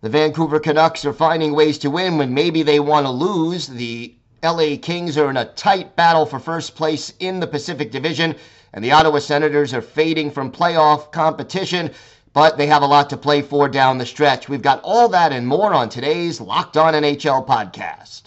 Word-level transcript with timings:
The 0.00 0.08
Vancouver 0.08 0.60
Canucks 0.60 1.04
are 1.04 1.12
finding 1.12 1.54
ways 1.54 1.76
to 1.78 1.90
win 1.90 2.18
when 2.18 2.32
maybe 2.32 2.62
they 2.62 2.78
want 2.78 3.04
to 3.04 3.10
lose. 3.10 3.66
The 3.66 4.14
LA 4.44 4.76
Kings 4.80 5.18
are 5.18 5.28
in 5.28 5.36
a 5.36 5.46
tight 5.46 5.96
battle 5.96 6.24
for 6.24 6.38
first 6.38 6.76
place 6.76 7.12
in 7.18 7.40
the 7.40 7.48
Pacific 7.48 7.90
Division, 7.90 8.36
and 8.72 8.84
the 8.84 8.92
Ottawa 8.92 9.18
Senators 9.18 9.74
are 9.74 9.82
fading 9.82 10.30
from 10.30 10.52
playoff 10.52 11.10
competition, 11.10 11.90
but 12.32 12.56
they 12.56 12.66
have 12.68 12.82
a 12.82 12.86
lot 12.86 13.10
to 13.10 13.16
play 13.16 13.42
for 13.42 13.68
down 13.68 13.98
the 13.98 14.06
stretch. 14.06 14.48
We've 14.48 14.62
got 14.62 14.80
all 14.84 15.08
that 15.08 15.32
and 15.32 15.44
more 15.44 15.74
on 15.74 15.88
today's 15.88 16.40
Locked 16.40 16.76
On 16.76 16.94
NHL 16.94 17.44
podcast. 17.44 18.22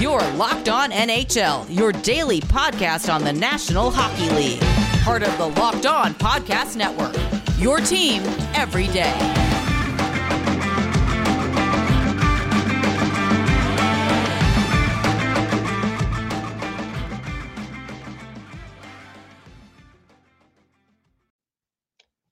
Your 0.00 0.22
Locked 0.36 0.70
On 0.70 0.90
NHL, 0.90 1.66
your 1.68 1.92
daily 1.92 2.40
podcast 2.40 3.12
on 3.12 3.24
the 3.24 3.32
National 3.32 3.90
Hockey 3.90 4.30
League. 4.30 4.62
Part 5.02 5.22
of 5.22 5.36
the 5.36 5.48
Locked 5.60 5.84
On 5.84 6.14
Podcast 6.14 6.76
Network. 6.76 7.14
Your 7.58 7.78
team 7.80 8.22
every 8.54 8.86
day. 8.86 9.47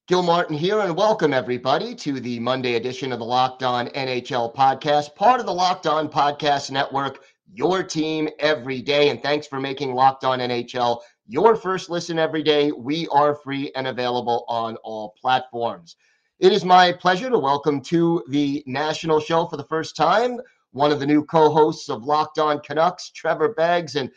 Gil 0.08 0.22
Martin 0.22 0.56
here, 0.56 0.78
and 0.78 0.96
welcome 0.96 1.32
everybody 1.32 1.92
to 1.92 2.20
the 2.20 2.38
Monday 2.38 2.76
edition 2.76 3.10
of 3.10 3.18
the 3.18 3.24
Locked 3.24 3.64
On 3.64 3.88
NHL 3.88 4.54
podcast, 4.54 5.16
part 5.16 5.40
of 5.40 5.46
the 5.46 5.52
Locked 5.52 5.88
On 5.88 6.08
Podcast 6.08 6.70
Network, 6.70 7.24
your 7.52 7.82
team 7.82 8.28
every 8.38 8.80
day. 8.80 9.08
And 9.08 9.20
thanks 9.20 9.48
for 9.48 9.58
making 9.58 9.94
Locked 9.94 10.22
On 10.22 10.38
NHL 10.38 11.00
your 11.26 11.56
first 11.56 11.90
listen 11.90 12.20
every 12.20 12.44
day. 12.44 12.70
We 12.70 13.08
are 13.08 13.34
free 13.34 13.72
and 13.74 13.88
available 13.88 14.44
on 14.46 14.76
all 14.84 15.16
platforms. 15.20 15.96
It 16.38 16.52
is 16.52 16.64
my 16.64 16.92
pleasure 16.92 17.28
to 17.28 17.38
welcome 17.40 17.80
to 17.86 18.22
the 18.28 18.62
national 18.64 19.18
show 19.18 19.46
for 19.46 19.56
the 19.56 19.64
first 19.64 19.96
time 19.96 20.38
one 20.70 20.92
of 20.92 21.00
the 21.00 21.06
new 21.06 21.24
co 21.24 21.50
hosts 21.50 21.88
of 21.88 22.04
Locked 22.04 22.38
On 22.38 22.60
Canucks, 22.60 23.10
Trevor 23.10 23.54
Beggs. 23.54 23.96
And 23.96 24.10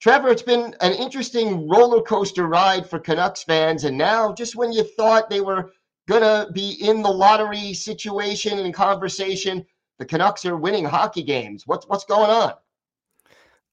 Trevor, 0.00 0.30
it's 0.30 0.42
been 0.42 0.74
an 0.80 0.92
interesting 0.94 1.68
roller 1.68 2.00
coaster 2.00 2.46
ride 2.46 2.88
for 2.88 2.98
Canucks 2.98 3.42
fans. 3.42 3.84
And 3.84 3.98
now, 3.98 4.32
just 4.32 4.56
when 4.56 4.72
you 4.72 4.82
thought 4.82 5.28
they 5.28 5.42
were 5.42 5.72
going 6.08 6.22
to 6.22 6.50
be 6.52 6.76
in 6.80 7.02
the 7.02 7.10
lottery 7.10 7.74
situation 7.74 8.58
and 8.58 8.72
conversation, 8.72 9.64
the 9.98 10.06
Canucks 10.06 10.46
are 10.46 10.56
winning 10.56 10.86
hockey 10.86 11.22
games. 11.22 11.66
What's, 11.66 11.86
what's 11.86 12.04
going 12.04 12.30
on? 12.30 12.54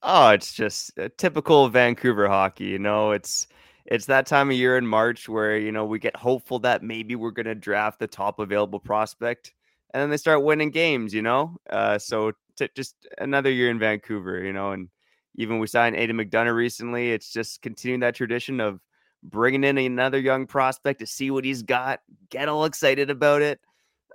Oh, 0.03 0.29
it's 0.29 0.53
just 0.53 0.99
typical 1.17 1.69
Vancouver 1.69 2.27
hockey. 2.27 2.65
You 2.65 2.79
know, 2.79 3.11
it's 3.11 3.47
it's 3.85 4.05
that 4.07 4.27
time 4.27 4.49
of 4.49 4.57
year 4.57 4.77
in 4.77 4.85
March 4.85 5.27
where 5.27 5.57
you 5.57 5.71
know 5.71 5.85
we 5.85 5.97
get 5.97 6.15
hopeful 6.15 6.59
that 6.59 6.83
maybe 6.83 7.15
we're 7.15 7.31
going 7.31 7.47
to 7.47 7.55
draft 7.55 7.99
the 7.99 8.05
top 8.05 8.39
available 8.39 8.79
prospect, 8.79 9.53
and 9.93 10.01
then 10.01 10.09
they 10.09 10.17
start 10.17 10.43
winning 10.43 10.69
games. 10.69 11.15
You 11.15 11.23
know, 11.23 11.57
uh, 11.69 11.97
so 11.97 12.33
t- 12.57 12.69
just 12.75 13.07
another 13.17 13.49
year 13.49 13.71
in 13.71 13.79
Vancouver. 13.79 14.43
You 14.43 14.53
know, 14.53 14.71
and 14.71 14.89
even 15.37 15.59
we 15.59 15.67
signed 15.67 15.95
Aidan 15.95 16.17
McDonough 16.17 16.55
recently. 16.55 17.11
It's 17.11 17.31
just 17.31 17.61
continuing 17.61 18.01
that 18.01 18.15
tradition 18.15 18.59
of 18.59 18.81
bringing 19.23 19.63
in 19.63 19.77
another 19.77 20.19
young 20.19 20.47
prospect 20.47 20.99
to 20.99 21.05
see 21.05 21.31
what 21.31 21.45
he's 21.45 21.61
got, 21.61 21.99
get 22.29 22.49
all 22.49 22.65
excited 22.65 23.09
about 23.09 23.41
it. 23.41 23.59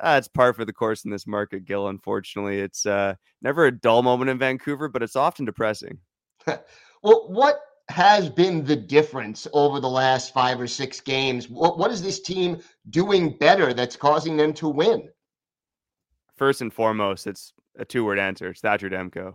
Uh, 0.00 0.16
it's 0.18 0.28
par 0.28 0.52
for 0.52 0.64
the 0.64 0.72
course 0.72 1.04
in 1.04 1.10
this 1.10 1.26
market, 1.26 1.64
Gil. 1.64 1.88
Unfortunately, 1.88 2.58
it's 2.58 2.86
uh, 2.86 3.14
never 3.40 3.66
a 3.66 3.72
dull 3.72 4.02
moment 4.02 4.30
in 4.30 4.38
Vancouver, 4.38 4.88
but 4.88 5.02
it's 5.02 5.16
often 5.16 5.44
depressing. 5.44 5.98
well, 6.46 7.28
what 7.28 7.60
has 7.88 8.28
been 8.28 8.64
the 8.64 8.74
difference 8.74 9.46
over 9.52 9.80
the 9.80 9.88
last 9.88 10.32
five 10.32 10.60
or 10.60 10.66
six 10.66 11.00
games? 11.00 11.48
What, 11.48 11.78
what 11.78 11.90
is 11.90 12.02
this 12.02 12.20
team 12.20 12.60
doing 12.90 13.36
better 13.36 13.74
that's 13.74 13.96
causing 13.96 14.36
them 14.36 14.54
to 14.54 14.68
win? 14.68 15.08
First 16.36 16.62
and 16.62 16.72
foremost, 16.72 17.26
it's 17.26 17.52
a 17.78 17.84
two 17.84 18.04
word 18.04 18.18
answer. 18.18 18.48
It's 18.48 18.60
Thatcher 18.60 18.90
Demko 18.90 19.34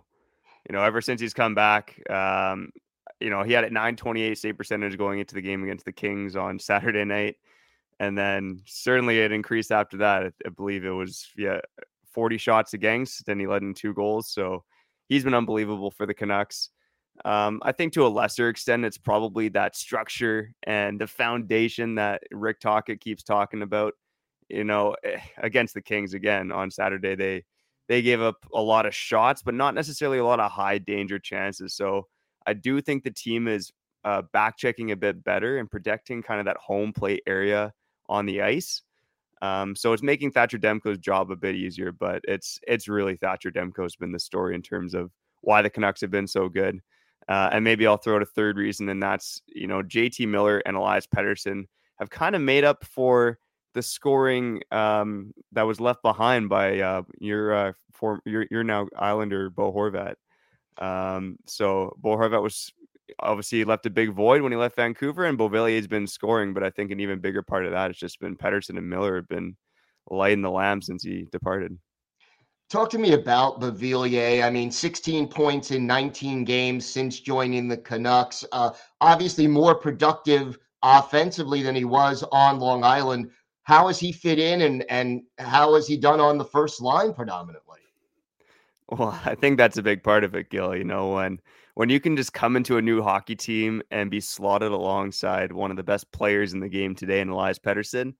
you 0.68 0.76
know, 0.76 0.84
ever 0.84 1.02
since 1.02 1.22
he's 1.22 1.34
come 1.34 1.56
back, 1.56 2.00
um, 2.10 2.72
you 3.20 3.30
know, 3.30 3.44
he 3.44 3.54
had 3.54 3.64
a 3.64 3.70
928 3.70 4.38
save 4.38 4.58
percentage 4.58 4.98
going 4.98 5.20
into 5.20 5.34
the 5.34 5.42
game 5.42 5.64
against 5.64 5.86
the 5.86 5.92
Kings 5.92 6.36
on 6.36 6.60
Saturday 6.60 7.06
night. 7.06 7.36
And 8.00 8.18
then 8.18 8.62
certainly 8.66 9.20
it 9.20 9.32
increased 9.32 9.72
after 9.72 9.98
that. 9.98 10.34
I, 10.46 10.50
believe 10.50 10.86
it 10.86 10.92
was, 10.92 11.28
yeah, 11.36 11.62
40 12.14 12.38
shots 12.38 12.74
against, 12.74 13.26
then 13.26 13.40
he 13.40 13.48
led 13.48 13.64
in 13.64 13.74
two 13.74 13.94
goals. 13.94 14.30
So 14.30 14.64
he's 15.08 15.24
been 15.24 15.34
unbelievable 15.34 15.90
for 15.90 16.06
the 16.06 16.14
Canucks. 16.14 16.70
Um, 17.26 17.60
I 17.64 17.72
think 17.72 17.94
to 17.94 18.06
a 18.06 18.10
lesser 18.10 18.50
extent, 18.50 18.86
it's 18.86 19.00
probably 19.00 19.50
that 19.50 19.76
structure 19.76 20.54
and 20.64 21.02
the 21.02 21.08
foundation 21.08 21.96
that 21.96 22.22
Rick 22.32 22.60
Tocchet 22.60 23.02
keeps 23.02 23.24
talking 23.24 23.64
about. 23.64 23.94
You 24.50 24.64
know, 24.64 24.96
eh, 25.04 25.20
against 25.38 25.74
the 25.74 25.82
Kings 25.82 26.14
again 26.14 26.52
on 26.52 26.72
Saturday, 26.72 27.16
they 27.16 27.44
they 27.88 28.02
gave 28.02 28.22
up 28.22 28.46
a 28.54 28.62
lot 28.62 28.86
of 28.86 28.94
shots, 28.94 29.42
but 29.42 29.54
not 29.54 29.74
necessarily 29.74 30.18
a 30.18 30.26
lot 30.26 30.40
of 30.40 30.52
high 30.52 30.78
danger 30.78 31.20
chances. 31.20 31.74
So 31.74 32.08
I 32.46 32.54
do 32.54 32.82
think 32.82 33.04
the 33.04 33.12
team 33.12 33.48
is 33.48 33.72
uh, 34.04 34.24
back 34.34 34.58
checking 34.58 34.92
a 34.92 34.96
bit 34.96 35.24
better 35.24 35.58
and 35.58 35.70
protecting 35.70 36.22
kind 36.22 36.40
of 36.40 36.46
that 36.46 36.58
home 36.58 36.94
plate 36.94 37.24
area 37.28 37.74
on 38.10 38.26
the 38.26 38.42
ice. 38.42 38.84
Um, 39.42 39.76
so 39.76 39.94
it's 39.94 40.04
making 40.04 40.32
Thatcher 40.32 40.58
Demko's 40.58 40.98
job 40.98 41.32
a 41.32 41.36
bit 41.36 41.56
easier, 41.56 41.92
but 41.92 42.22
it's 42.28 42.60
it's 42.68 42.88
really 42.88 43.16
Thatcher 43.18 43.52
Demko's 43.52 43.96
been 43.96 44.12
the 44.12 44.20
story 44.20 44.56
in 44.56 44.62
terms 44.62 44.94
of 44.94 45.12
why 45.42 45.62
the 45.62 45.70
Canucks 45.70 46.02
have 46.02 46.12
been 46.12 46.28
so 46.28 46.50
good. 46.50 46.80
Uh, 47.28 47.50
and 47.52 47.64
maybe 47.64 47.86
I'll 47.86 47.98
throw 47.98 48.16
out 48.16 48.22
a 48.22 48.26
third 48.26 48.58
reason, 48.58 48.90
and 48.90 49.04
that's 49.04 49.42
you 49.48 49.68
know 49.68 49.84
JT 49.84 50.28
Miller 50.28 50.60
and 50.66 50.76
Elias 50.76 51.06
Pettersson 51.06 51.66
have 52.00 52.10
kind 52.10 52.36
of 52.36 52.42
made 52.42 52.64
up 52.64 52.84
for 52.86 53.38
the 53.78 53.84
scoring 53.84 54.60
um, 54.72 55.32
that 55.52 55.62
was 55.62 55.80
left 55.80 56.02
behind 56.02 56.50
by 56.50 56.80
uh, 56.80 57.04
your 57.20 57.54
uh, 57.54 57.74
form 57.94 58.20
your 58.26 58.48
your 58.50 58.64
now 58.64 58.88
Islander 58.98 59.52
Bo 59.52 59.72
Horvat. 59.72 60.16
Um, 60.80 61.38
so 61.46 61.96
Bo 61.98 62.18
Horvat 62.18 62.42
was 62.42 62.74
obviously 63.20 63.64
left 63.64 63.86
a 63.86 63.92
big 63.92 64.14
void 64.14 64.42
when 64.42 64.52
he 64.52 64.58
left 64.58 64.76
Vancouver, 64.78 65.26
and 65.26 65.38
Beauvillier 65.38 65.76
has 65.76 65.88
been 65.88 66.08
scoring. 66.08 66.56
But 66.56 66.64
I 66.64 66.72
think 66.72 66.90
an 66.90 67.00
even 67.00 67.20
bigger 67.20 67.44
part 67.44 67.66
of 67.66 67.72
that 67.72 67.92
has 67.92 67.98
just 67.98 68.20
been 68.20 68.36
Pettersson 68.36 68.80
and 68.80 68.90
Miller 68.90 69.18
have 69.18 69.28
been 69.28 69.56
lighting 70.10 70.42
the 70.42 70.50
lamp 70.50 70.84
since 70.84 71.04
he 71.04 71.28
departed. 71.32 71.78
Talk 72.72 72.90
to 72.90 72.98
me 72.98 73.14
about 73.14 73.62
Beauvillier. 73.62 74.44
I 74.44 74.50
mean, 74.50 74.72
16 74.72 75.28
points 75.28 75.70
in 75.70 75.86
19 75.86 76.44
games 76.46 76.84
since 76.84 77.20
joining 77.20 77.68
the 77.68 77.78
Canucks. 77.78 78.44
Uh, 78.52 78.72
obviously, 79.00 79.46
more 79.46 79.76
productive 79.76 80.58
offensively 80.82 81.62
than 81.62 81.76
he 81.76 81.86
was 81.86 82.24
on 82.32 82.60
Long 82.60 82.84
Island 82.84 83.30
how 83.68 83.88
has 83.88 84.00
he 84.00 84.14
fit 84.14 84.40
in 84.40 84.62
and 84.62 84.86
and 84.90 85.24
how 85.40 85.76
has 85.76 85.86
he 85.86 85.98
done 85.98 86.22
on 86.22 86.38
the 86.38 86.46
first 86.46 86.82
line 86.82 87.14
predominantly? 87.14 87.80
Well, 88.88 89.20
I 89.26 89.36
think 89.36 89.58
that's 89.58 89.76
a 89.76 89.84
big 89.84 90.04
part 90.04 90.24
of 90.24 90.36
it, 90.36 90.50
Gil. 90.50 90.74
You 90.74 90.86
know, 90.86 91.10
when 91.10 91.42
when 91.74 91.90
you 91.90 92.00
can 92.00 92.16
just 92.16 92.32
come 92.32 92.56
into 92.56 92.78
a 92.78 92.82
new 92.82 93.02
hockey 93.02 93.36
team 93.36 93.84
and 93.92 94.10
be 94.10 94.22
slotted 94.22 94.72
alongside 94.72 95.52
one 95.52 95.70
of 95.70 95.76
the 95.76 95.84
best 95.84 96.10
players 96.14 96.54
in 96.54 96.62
the 96.62 96.70
game 96.70 96.96
today, 96.96 97.20
in 97.20 97.28
Elias 97.28 97.60
Pettersson, 97.60 98.14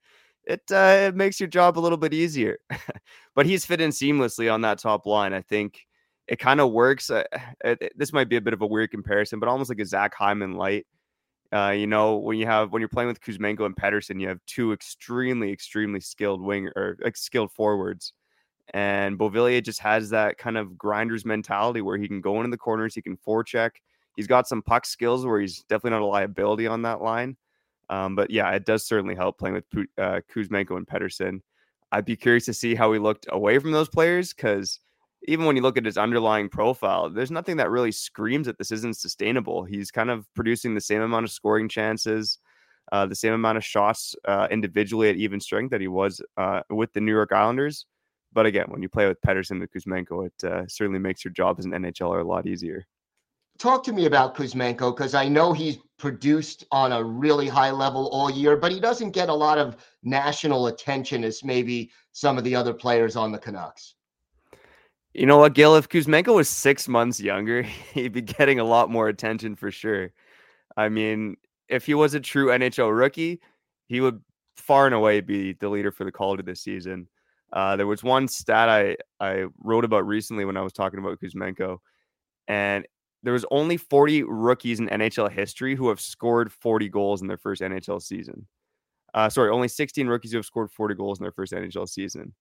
it 0.44 0.64
uh, 0.70 1.08
it 1.08 1.16
makes 1.16 1.40
your 1.40 1.48
job 1.48 1.80
a 1.80 1.82
little 1.82 1.98
bit 1.98 2.14
easier. 2.14 2.58
but 3.34 3.46
he's 3.46 3.66
fit 3.66 3.80
in 3.80 3.92
seamlessly 3.92 4.54
on 4.54 4.60
that 4.62 4.80
top 4.80 5.06
line. 5.06 5.34
I 5.34 5.44
think 5.44 5.80
it 6.28 6.40
kind 6.40 6.60
of 6.60 6.74
works. 6.74 7.10
Uh, 7.10 7.24
it, 7.64 7.94
this 7.96 8.12
might 8.12 8.28
be 8.28 8.36
a 8.36 8.42
bit 8.42 8.54
of 8.54 8.62
a 8.62 8.68
weird 8.68 8.92
comparison, 8.92 9.40
but 9.40 9.48
almost 9.48 9.70
like 9.70 9.80
a 9.80 9.86
Zach 9.86 10.14
Hyman 10.14 10.56
light 10.56 10.86
uh, 11.54 11.74
you 11.76 11.88
know, 11.88 12.18
when 12.18 12.38
you 12.38 12.46
have 12.46 12.72
when 12.72 12.82
you're 12.82 12.90
playing 12.90 13.08
with 13.08 13.22
Kuzmenko 13.22 13.66
and 13.66 13.76
Pettersson, 13.76 14.20
you 14.20 14.28
have 14.28 14.40
two 14.46 14.74
extremely, 14.74 15.52
extremely 15.52 16.00
skilled 16.00 16.42
wing 16.42 16.70
or 16.76 16.98
like 17.02 17.18
skilled 17.18 17.52
forwards. 17.52 18.14
And 18.74 19.18
Beauvillier 19.18 19.64
just 19.64 19.80
has 19.80 20.10
that 20.10 20.38
kind 20.38 20.58
of 20.58 20.78
grinder's 20.78 21.26
mentality 21.26 21.82
where 21.82 21.98
he 21.98 22.08
can 22.08 22.20
go 22.20 22.38
into 22.38 22.50
the 22.50 22.58
corners, 22.58 22.94
he 22.94 23.02
can 23.02 23.18
forecheck. 23.18 23.72
He's 24.16 24.28
got 24.28 24.48
some 24.48 24.62
puck 24.62 24.86
skills 24.86 25.26
where 25.26 25.40
he's 25.40 25.64
definitely 25.64 25.92
not 25.92 26.02
a 26.02 26.06
liability 26.06 26.68
on 26.68 26.82
that 26.82 27.02
line. 27.02 27.38
Um, 27.90 28.16
but 28.16 28.30
yeah, 28.30 28.50
it 28.52 28.66
does 28.66 28.86
certainly 28.86 29.16
help 29.16 29.38
playing 29.38 29.56
with 29.56 29.88
uh, 29.98 30.20
Kuzmenko 30.34 30.76
and 30.76 30.88
Pettersson. 30.88 31.42
I'd 31.92 32.04
be 32.04 32.18
curious 32.18 32.46
to 32.46 32.54
see 32.54 32.76
how 32.76 32.92
he 32.92 33.00
looked 33.00 33.28
away 33.30 33.60
from 33.60 33.72
those 33.72 33.88
players 33.88 34.34
because 34.34 34.82
even 35.28 35.46
when 35.46 35.58
you 35.58 35.62
look 35.62 35.78
at 35.78 35.86
his 35.86 35.98
underlying 35.98 36.48
profile, 36.48 37.10
there's 37.10 37.32
nothing 37.32 37.58
that 37.58 37.70
really 37.70 37.92
screams 37.92 38.48
that 38.48 38.58
this 38.58 38.72
isn't 38.72 38.96
sustainable. 38.96 39.66
He's 39.66 39.92
kind 39.92 40.10
of 40.10 40.26
producing 40.34 40.74
the 40.74 40.82
same 40.82 41.02
amount 41.02 41.26
of 41.26 41.32
scoring 41.32 41.68
chances, 41.68 42.40
uh, 42.94 43.06
the 43.06 43.16
same 43.16 43.34
amount 43.34 43.58
of 43.58 43.66
shots 43.66 44.16
uh, 44.26 44.48
individually 44.50 45.10
at 45.10 45.18
even 45.18 45.42
strength 45.42 45.72
that 45.72 45.82
he 45.82 45.90
was 45.90 46.22
uh, 46.38 46.62
with 46.70 46.94
the 46.94 47.02
New 47.02 47.12
York 47.12 47.34
Islanders. 47.34 47.86
But 48.32 48.46
again, 48.46 48.68
when 48.70 48.82
you 48.82 48.88
play 48.88 49.08
with 49.08 49.22
Pettersson 49.22 49.62
and 49.62 49.70
Kuzmenko, 49.70 50.28
it 50.28 50.44
uh, 50.48 50.66
certainly 50.68 51.00
makes 51.00 51.26
your 51.26 51.34
job 51.34 51.60
as 51.60 51.66
an 51.66 51.72
NHLer 51.72 52.22
a 52.22 52.28
lot 52.28 52.48
easier. 52.48 52.86
Talk 53.60 53.84
to 53.86 53.92
me 53.92 54.06
about 54.06 54.36
Kuzmenko 54.36 54.96
because 54.96 55.14
I 55.14 55.28
know 55.28 55.52
he's 55.52 55.78
produced 55.98 56.66
on 56.72 56.92
a 56.92 57.04
really 57.04 57.48
high 57.48 57.72
level 57.72 58.08
all 58.10 58.30
year, 58.30 58.56
but 58.56 58.72
he 58.72 58.80
doesn't 58.80 59.12
get 59.12 59.30
a 59.30 59.34
lot 59.34 59.58
of 59.58 59.76
national 60.04 60.68
attention 60.68 61.24
as 61.24 61.44
maybe 61.44 61.92
some 62.12 62.38
of 62.38 62.44
the 62.44 62.56
other 62.56 62.74
players 62.74 63.16
on 63.16 63.32
the 63.32 63.40
Canucks. 63.40 63.96
You 65.18 65.26
know 65.26 65.40
what, 65.40 65.56
Gil? 65.56 65.76
If 65.76 65.90
Kuzmenko 65.90 66.36
was 66.36 66.48
six 66.48 66.88
months 66.88 67.20
younger, 67.20 67.64
he'd 67.96 68.14
be 68.14 68.22
getting 68.22 68.60
a 68.60 68.64
lot 68.64 68.92
more 68.92 69.08
attention 69.08 69.56
for 69.56 69.72
sure. 69.72 70.12
I 70.78 70.90
mean, 70.90 71.38
if 71.68 71.88
he 71.88 71.96
was 71.96 72.14
a 72.14 72.20
true 72.20 72.50
NHL 72.50 72.96
rookie, 72.96 73.42
he 73.88 74.00
would 74.00 74.22
far 74.58 74.86
and 74.86 74.94
away 74.94 75.22
be 75.22 75.54
the 75.54 75.70
leader 75.70 75.92
for 75.92 76.04
the 76.04 76.12
Calder 76.12 76.44
this 76.44 76.62
season. 76.62 77.08
Uh, 77.52 77.76
there 77.76 77.88
was 77.88 78.04
one 78.04 78.28
stat 78.28 78.70
I, 78.70 78.96
I 79.20 79.46
wrote 79.64 79.86
about 79.86 80.06
recently 80.06 80.46
when 80.46 80.56
I 80.56 80.62
was 80.62 80.74
talking 80.74 81.00
about 81.00 81.20
Kuzmenko, 81.20 81.80
and 82.48 82.86
there 83.24 83.34
was 83.34 83.46
only 83.50 83.78
40 83.78 84.22
rookies 84.22 84.80
in 84.80 84.88
NHL 84.88 85.32
history 85.32 85.76
who 85.76 85.90
have 85.90 86.00
scored 86.00 86.52
40 86.52 86.90
goals 86.90 87.24
in 87.24 87.28
their 87.28 87.40
first 87.40 87.64
NHL 87.64 88.04
season. 88.04 88.46
Uh, 89.16 89.30
sorry, 89.30 89.50
only 89.50 89.68
16 89.68 90.06
rookies 90.06 90.32
who 90.32 90.38
have 90.38 90.46
scored 90.46 90.70
40 90.70 90.94
goals 90.94 91.18
in 91.18 91.24
their 91.24 91.32
first 91.32 91.54
NHL 91.54 91.90
season. 91.90 92.36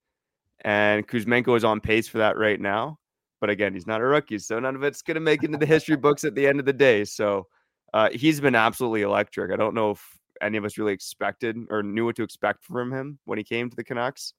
And 0.63 1.07
Kuzmenko 1.07 1.57
is 1.57 1.65
on 1.65 1.81
pace 1.81 2.09
for 2.09 2.19
that 2.19 2.37
right 2.37 2.61
now. 2.61 2.99
But 3.41 3.51
again, 3.51 3.75
he's 3.75 3.87
not 3.87 4.01
a 4.01 4.05
rookie, 4.05 4.39
so 4.39 4.59
none 4.59 4.75
of 4.75 4.83
it's 4.83 5.03
going 5.03 5.17
to 5.17 5.21
make 5.21 5.43
into 5.45 5.59
the 5.59 5.67
history 5.67 5.97
books 5.97 6.25
at 6.25 6.35
the 6.35 6.47
end 6.47 6.59
of 6.59 6.65
the 6.65 6.73
day. 6.73 7.05
So 7.05 7.47
uh, 7.93 8.09
he's 8.13 8.41
been 8.41 8.55
absolutely 8.55 9.03
electric. 9.03 9.53
I 9.53 9.57
don't 9.57 9.75
know 9.75 9.91
if 9.91 10.19
any 10.41 10.57
of 10.57 10.65
us 10.65 10.79
really 10.79 10.93
expected 10.93 11.57
or 11.71 11.83
knew 11.83 12.07
what 12.07 12.17
to 12.17 12.23
expect 12.23 12.65
from 12.65 12.93
him 12.93 13.19
when 13.25 13.39
he 13.39 13.45
came 13.45 13.69
to 13.69 13.77
the 13.77 13.85
Canucks. 13.85 14.33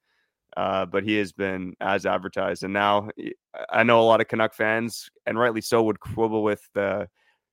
Uh, 0.56 0.86
but 0.86 1.04
he 1.04 1.16
has 1.18 1.32
been 1.32 1.76
as 1.82 2.06
advertised. 2.06 2.64
And 2.64 2.74
now 2.74 3.10
I 3.70 3.84
know 3.84 4.00
a 4.00 4.04
lot 4.04 4.22
of 4.22 4.28
Canuck 4.28 4.54
fans, 4.54 5.10
and 5.26 5.38
rightly 5.38 5.62
so, 5.62 5.84
would 5.84 6.00
quibble 6.00 6.42
with 6.42 6.68
the 6.74 7.08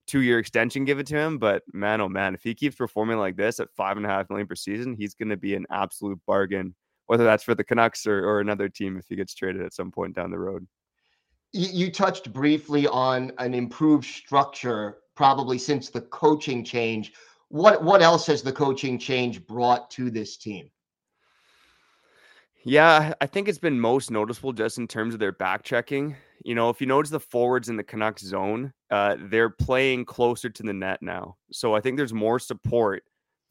two 0.06 0.20
year 0.20 0.38
extension 0.38 0.84
given 0.84 1.04
to 1.06 1.16
him. 1.16 1.38
But 1.38 1.62
man, 1.72 2.00
oh 2.00 2.08
man, 2.08 2.34
if 2.34 2.42
he 2.42 2.54
keeps 2.54 2.76
performing 2.76 3.18
like 3.18 3.36
this 3.36 3.60
at 3.60 3.68
five 3.76 3.96
and 3.96 4.06
a 4.06 4.08
half 4.08 4.30
million 4.30 4.46
per 4.46 4.54
season, 4.54 4.94
he's 4.94 5.14
going 5.14 5.28
to 5.28 5.36
be 5.36 5.54
an 5.54 5.66
absolute 5.70 6.20
bargain, 6.26 6.74
whether 7.06 7.24
that's 7.24 7.44
for 7.44 7.54
the 7.54 7.64
Canucks 7.64 8.06
or, 8.06 8.26
or 8.26 8.40
another 8.40 8.68
team 8.68 8.96
if 8.96 9.06
he 9.08 9.16
gets 9.16 9.34
traded 9.34 9.62
at 9.62 9.74
some 9.74 9.90
point 9.90 10.14
down 10.14 10.30
the 10.30 10.38
road. 10.38 10.66
You 11.52 11.92
touched 11.92 12.32
briefly 12.32 12.88
on 12.88 13.30
an 13.38 13.54
improved 13.54 14.06
structure, 14.06 14.98
probably 15.14 15.56
since 15.56 15.88
the 15.88 16.00
coaching 16.00 16.64
change. 16.64 17.12
What 17.48 17.84
what 17.84 18.02
else 18.02 18.26
has 18.26 18.42
the 18.42 18.52
coaching 18.52 18.98
change 18.98 19.46
brought 19.46 19.88
to 19.92 20.10
this 20.10 20.36
team? 20.36 20.70
Yeah, 22.64 23.12
I 23.20 23.26
think 23.26 23.46
it's 23.46 23.58
been 23.58 23.78
most 23.78 24.10
noticeable 24.10 24.52
just 24.52 24.78
in 24.78 24.88
terms 24.88 25.12
of 25.12 25.20
their 25.20 25.32
back 25.32 25.62
checking. 25.62 26.16
You 26.44 26.54
know, 26.54 26.70
if 26.70 26.80
you 26.80 26.86
notice 26.86 27.10
the 27.10 27.20
forwards 27.20 27.68
in 27.68 27.76
the 27.76 27.84
Canucks 27.84 28.22
zone, 28.22 28.72
uh, 28.90 29.16
they're 29.20 29.50
playing 29.50 30.06
closer 30.06 30.48
to 30.48 30.62
the 30.62 30.72
net 30.72 31.02
now. 31.02 31.36
So 31.52 31.74
I 31.74 31.80
think 31.80 31.98
there's 31.98 32.14
more 32.14 32.38
support 32.38 33.04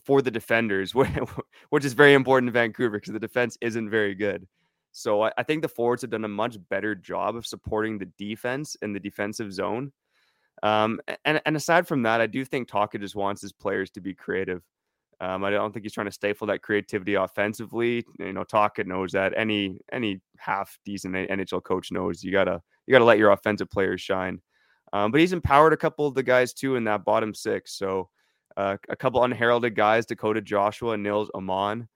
for 0.05 0.21
the 0.21 0.31
defenders, 0.31 0.93
which 1.69 1.85
is 1.85 1.93
very 1.93 2.13
important 2.13 2.49
in 2.49 2.53
Vancouver 2.53 2.97
because 2.97 3.13
the 3.13 3.19
defense 3.19 3.57
isn't 3.61 3.89
very 3.89 4.15
good. 4.15 4.47
So 4.91 5.23
I, 5.23 5.43
think 5.43 5.63
the 5.63 5.67
forwards 5.67 6.03
have 6.03 6.11
done 6.11 6.23
a 6.23 6.29
much 6.29 6.57
better 6.69 6.93
job 6.93 7.35
of 7.35 7.47
supporting 7.47 7.97
the 7.97 8.11
defense 8.19 8.75
in 8.83 8.93
the 8.93 8.99
defensive 8.99 9.51
zone. 9.51 9.91
Um, 10.61 10.99
and, 11.25 11.41
and 11.45 11.55
aside 11.55 11.87
from 11.87 12.03
that, 12.03 12.21
I 12.21 12.27
do 12.27 12.45
think 12.45 12.67
Tocchet 12.67 13.01
just 13.01 13.15
wants 13.15 13.41
his 13.41 13.51
players 13.51 13.89
to 13.91 14.01
be 14.01 14.13
creative. 14.13 14.61
Um, 15.19 15.43
I 15.43 15.49
don't 15.49 15.71
think 15.71 15.83
he's 15.83 15.93
trying 15.93 16.07
to 16.07 16.11
stifle 16.11 16.47
that 16.47 16.61
creativity 16.61 17.15
offensively. 17.15 18.05
You 18.19 18.33
know, 18.33 18.43
Tocchet 18.43 18.87
knows 18.87 19.13
that. 19.13 19.33
Any 19.35 19.79
any 19.91 20.21
half 20.37 20.77
decent 20.85 21.15
NHL 21.15 21.63
coach 21.63 21.91
knows 21.91 22.23
you 22.23 22.31
gotta 22.31 22.61
you 22.85 22.91
gotta 22.91 23.05
let 23.05 23.17
your 23.17 23.31
offensive 23.31 23.69
players 23.69 24.01
shine. 24.01 24.41
Um, 24.91 25.11
but 25.11 25.21
he's 25.21 25.33
empowered 25.33 25.73
a 25.73 25.77
couple 25.77 26.05
of 26.05 26.13
the 26.13 26.23
guys 26.23 26.53
too 26.53 26.75
in 26.75 26.83
that 26.85 27.05
bottom 27.05 27.33
six. 27.33 27.77
So 27.77 28.09
uh, 28.57 28.77
a 28.89 28.95
couple 28.95 29.23
unheralded 29.23 29.75
guys, 29.75 30.05
Dakota 30.05 30.41
Joshua 30.41 30.91
and 30.93 31.03
Nils 31.03 31.29
Åman, 31.35 31.87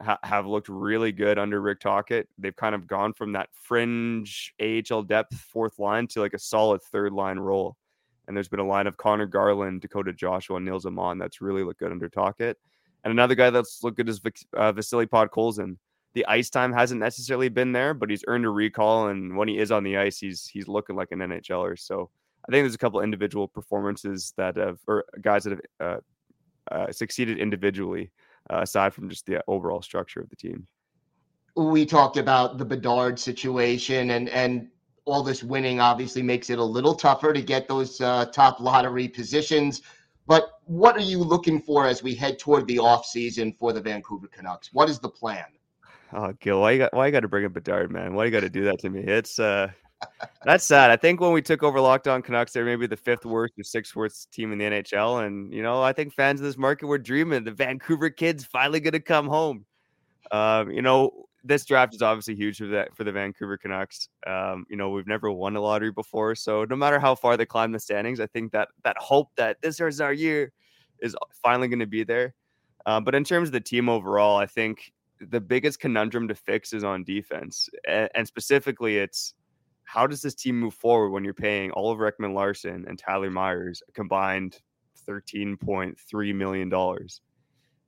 ha- 0.00 0.18
have 0.22 0.46
looked 0.46 0.68
really 0.68 1.12
good 1.12 1.38
under 1.38 1.60
Rick 1.60 1.80
Tocchet. 1.80 2.28
They've 2.38 2.56
kind 2.56 2.74
of 2.74 2.86
gone 2.86 3.12
from 3.12 3.32
that 3.32 3.48
fringe 3.52 4.54
AHL 4.60 5.02
depth 5.02 5.34
fourth 5.34 5.78
line 5.78 6.06
to 6.08 6.20
like 6.20 6.34
a 6.34 6.38
solid 6.38 6.82
third 6.82 7.12
line 7.12 7.38
role. 7.38 7.76
And 8.26 8.36
there's 8.36 8.48
been 8.48 8.60
a 8.60 8.66
line 8.66 8.86
of 8.86 8.96
Connor 8.96 9.26
Garland, 9.26 9.80
Dakota 9.80 10.12
Joshua, 10.12 10.56
and 10.56 10.64
Nils 10.64 10.84
Åman 10.84 11.18
that's 11.18 11.40
really 11.40 11.64
looked 11.64 11.80
good 11.80 11.92
under 11.92 12.08
Tocchet. 12.08 12.56
And 13.04 13.10
another 13.10 13.34
guy 13.34 13.50
that's 13.50 13.82
looked 13.82 13.96
good 13.96 14.08
is 14.08 14.20
uh, 14.54 14.72
Vasily 14.72 15.06
Podkolzin. 15.06 15.76
The 16.14 16.26
ice 16.26 16.50
time 16.50 16.72
hasn't 16.72 17.00
necessarily 17.00 17.48
been 17.48 17.72
there, 17.72 17.94
but 17.94 18.10
he's 18.10 18.24
earned 18.28 18.44
a 18.44 18.50
recall, 18.50 19.08
and 19.08 19.34
when 19.36 19.48
he 19.48 19.58
is 19.58 19.72
on 19.72 19.82
the 19.82 19.96
ice, 19.96 20.18
he's 20.18 20.46
he's 20.46 20.68
looking 20.68 20.94
like 20.94 21.10
an 21.10 21.20
NHLer. 21.20 21.78
So 21.78 22.10
I 22.48 22.52
think 22.52 22.64
there's 22.64 22.74
a 22.74 22.78
couple 22.78 23.00
individual 23.00 23.46
performances 23.46 24.32
that 24.36 24.56
have, 24.56 24.78
or 24.86 25.04
guys 25.20 25.44
that 25.44 25.50
have 25.50 25.60
uh, 25.80 26.74
uh, 26.74 26.92
succeeded 26.92 27.38
individually, 27.38 28.10
uh, 28.52 28.60
aside 28.62 28.92
from 28.92 29.08
just 29.08 29.26
the 29.26 29.42
overall 29.46 29.82
structure 29.82 30.20
of 30.20 30.28
the 30.28 30.36
team. 30.36 30.66
We 31.56 31.86
talked 31.86 32.16
about 32.16 32.58
the 32.58 32.64
Bedard 32.64 33.18
situation, 33.18 34.10
and 34.10 34.28
and 34.30 34.68
all 35.04 35.22
this 35.22 35.42
winning 35.42 35.80
obviously 35.80 36.22
makes 36.22 36.50
it 36.50 36.58
a 36.58 36.64
little 36.64 36.94
tougher 36.94 37.32
to 37.32 37.42
get 37.42 37.68
those 37.68 38.00
uh, 38.00 38.26
top 38.26 38.60
lottery 38.60 39.08
positions. 39.08 39.82
But 40.26 40.60
what 40.64 40.96
are 40.96 41.02
you 41.02 41.18
looking 41.18 41.60
for 41.60 41.86
as 41.86 42.02
we 42.02 42.14
head 42.14 42.38
toward 42.38 42.66
the 42.66 42.78
off 42.78 43.04
season 43.04 43.52
for 43.58 43.72
the 43.72 43.80
Vancouver 43.80 44.28
Canucks? 44.28 44.70
What 44.72 44.88
is 44.88 44.98
the 44.98 45.08
plan? 45.08 45.44
Oh, 46.12 46.32
Gil, 46.40 46.60
why 46.60 46.72
you 46.72 46.78
got 46.78 46.94
why 46.94 47.06
you 47.06 47.12
got 47.12 47.20
to 47.20 47.28
bring 47.28 47.44
up 47.44 47.52
Bedard, 47.52 47.90
man? 47.90 48.14
Why 48.14 48.26
you 48.26 48.30
got 48.30 48.40
to 48.40 48.50
do 48.50 48.64
that 48.64 48.78
to 48.80 48.90
me? 48.90 49.00
It's 49.00 49.38
uh, 49.38 49.70
that's 50.44 50.64
sad. 50.64 50.90
I 50.90 50.96
think 50.96 51.20
when 51.20 51.32
we 51.32 51.42
took 51.42 51.62
over 51.62 51.80
Locked 51.80 52.08
On 52.08 52.22
Canucks, 52.22 52.52
they're 52.52 52.64
maybe 52.64 52.86
the 52.86 52.96
fifth 52.96 53.24
worst 53.24 53.54
or 53.58 53.64
sixth 53.64 53.94
worst 53.94 54.30
team 54.32 54.52
in 54.52 54.58
the 54.58 54.64
NHL, 54.64 55.26
and 55.26 55.52
you 55.52 55.62
know 55.62 55.82
I 55.82 55.92
think 55.92 56.12
fans 56.12 56.40
of 56.40 56.46
this 56.46 56.58
market 56.58 56.86
were 56.86 56.98
dreaming 56.98 57.44
the 57.44 57.52
Vancouver 57.52 58.10
kids 58.10 58.44
finally 58.44 58.80
going 58.80 58.92
to 58.92 59.00
come 59.00 59.28
home. 59.28 59.64
Um, 60.30 60.70
you 60.70 60.82
know, 60.82 61.26
this 61.44 61.64
draft 61.64 61.94
is 61.94 62.02
obviously 62.02 62.34
huge 62.34 62.58
for 62.58 62.66
that 62.68 62.94
for 62.96 63.04
the 63.04 63.12
Vancouver 63.12 63.56
Canucks. 63.56 64.08
Um, 64.26 64.64
you 64.68 64.76
know, 64.76 64.90
we've 64.90 65.06
never 65.06 65.30
won 65.30 65.56
a 65.56 65.60
lottery 65.60 65.92
before, 65.92 66.34
so 66.34 66.64
no 66.64 66.76
matter 66.76 66.98
how 66.98 67.14
far 67.14 67.36
they 67.36 67.46
climb 67.46 67.72
the 67.72 67.80
standings, 67.80 68.20
I 68.20 68.26
think 68.26 68.52
that 68.52 68.68
that 68.84 68.96
hope 68.98 69.30
that 69.36 69.60
this 69.60 69.80
is 69.80 70.00
our 70.00 70.12
year 70.12 70.52
is 71.00 71.16
finally 71.42 71.68
going 71.68 71.80
to 71.80 71.86
be 71.86 72.04
there. 72.04 72.34
Uh, 72.86 73.00
but 73.00 73.14
in 73.14 73.24
terms 73.24 73.48
of 73.48 73.52
the 73.52 73.60
team 73.60 73.88
overall, 73.88 74.36
I 74.36 74.46
think 74.46 74.92
the 75.20 75.40
biggest 75.40 75.78
conundrum 75.78 76.26
to 76.28 76.34
fix 76.34 76.72
is 76.72 76.82
on 76.82 77.04
defense, 77.04 77.68
and, 77.86 78.08
and 78.14 78.26
specifically, 78.26 78.98
it's 78.98 79.34
how 79.84 80.06
does 80.06 80.22
this 80.22 80.34
team 80.34 80.58
move 80.58 80.74
forward 80.74 81.10
when 81.10 81.24
you're 81.24 81.34
paying 81.34 81.70
Oliver 81.72 82.10
Ekman-Larsson 82.10 82.84
and 82.86 82.98
Tyler 82.98 83.30
Myers 83.30 83.82
a 83.88 83.92
combined 83.92 84.58
thirteen 84.96 85.56
point 85.56 85.98
three 85.98 86.32
million 86.32 86.68
dollars? 86.68 87.20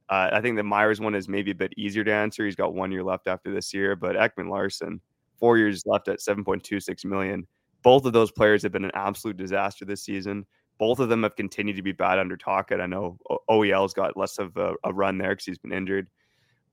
Uh, 0.08 0.28
I 0.32 0.40
think 0.40 0.56
the 0.56 0.62
Myers 0.62 1.00
one 1.00 1.14
is 1.14 1.28
maybe 1.28 1.50
a 1.50 1.54
bit 1.54 1.72
easier 1.76 2.04
to 2.04 2.12
answer. 2.12 2.44
He's 2.44 2.56
got 2.56 2.74
one 2.74 2.92
year 2.92 3.02
left 3.02 3.26
after 3.26 3.52
this 3.52 3.72
year, 3.72 3.96
but 3.96 4.16
Ekman-Larsson, 4.16 5.00
four 5.38 5.56
years 5.56 5.82
left 5.86 6.08
at 6.08 6.18
7.26 6.18 7.04
million. 7.06 7.46
Both 7.82 8.04
of 8.04 8.12
those 8.12 8.30
players 8.30 8.62
have 8.62 8.72
been 8.72 8.84
an 8.84 8.90
absolute 8.94 9.36
disaster 9.36 9.84
this 9.84 10.02
season. 10.02 10.44
Both 10.78 10.98
of 10.98 11.08
them 11.08 11.22
have 11.22 11.36
continued 11.36 11.76
to 11.76 11.82
be 11.82 11.92
bad 11.92 12.18
under 12.18 12.36
Tocchet. 12.36 12.80
I 12.80 12.86
know 12.86 13.16
OEL's 13.48 13.94
got 13.94 14.16
less 14.16 14.38
of 14.38 14.56
a, 14.56 14.74
a 14.84 14.92
run 14.92 15.18
there 15.18 15.30
because 15.30 15.46
he's 15.46 15.58
been 15.58 15.72
injured, 15.72 16.10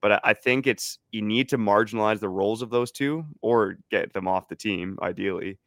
but 0.02 0.20
I 0.24 0.34
think 0.34 0.68
it's 0.68 0.98
you 1.12 1.22
need 1.22 1.48
to 1.50 1.58
marginalize 1.58 2.20
the 2.20 2.30
roles 2.30 2.62
of 2.62 2.70
those 2.70 2.92
two 2.92 3.24
or 3.42 3.78
get 3.92 4.14
them 4.14 4.28
off 4.28 4.48
the 4.48 4.56
team, 4.56 4.98
ideally. 5.02 5.60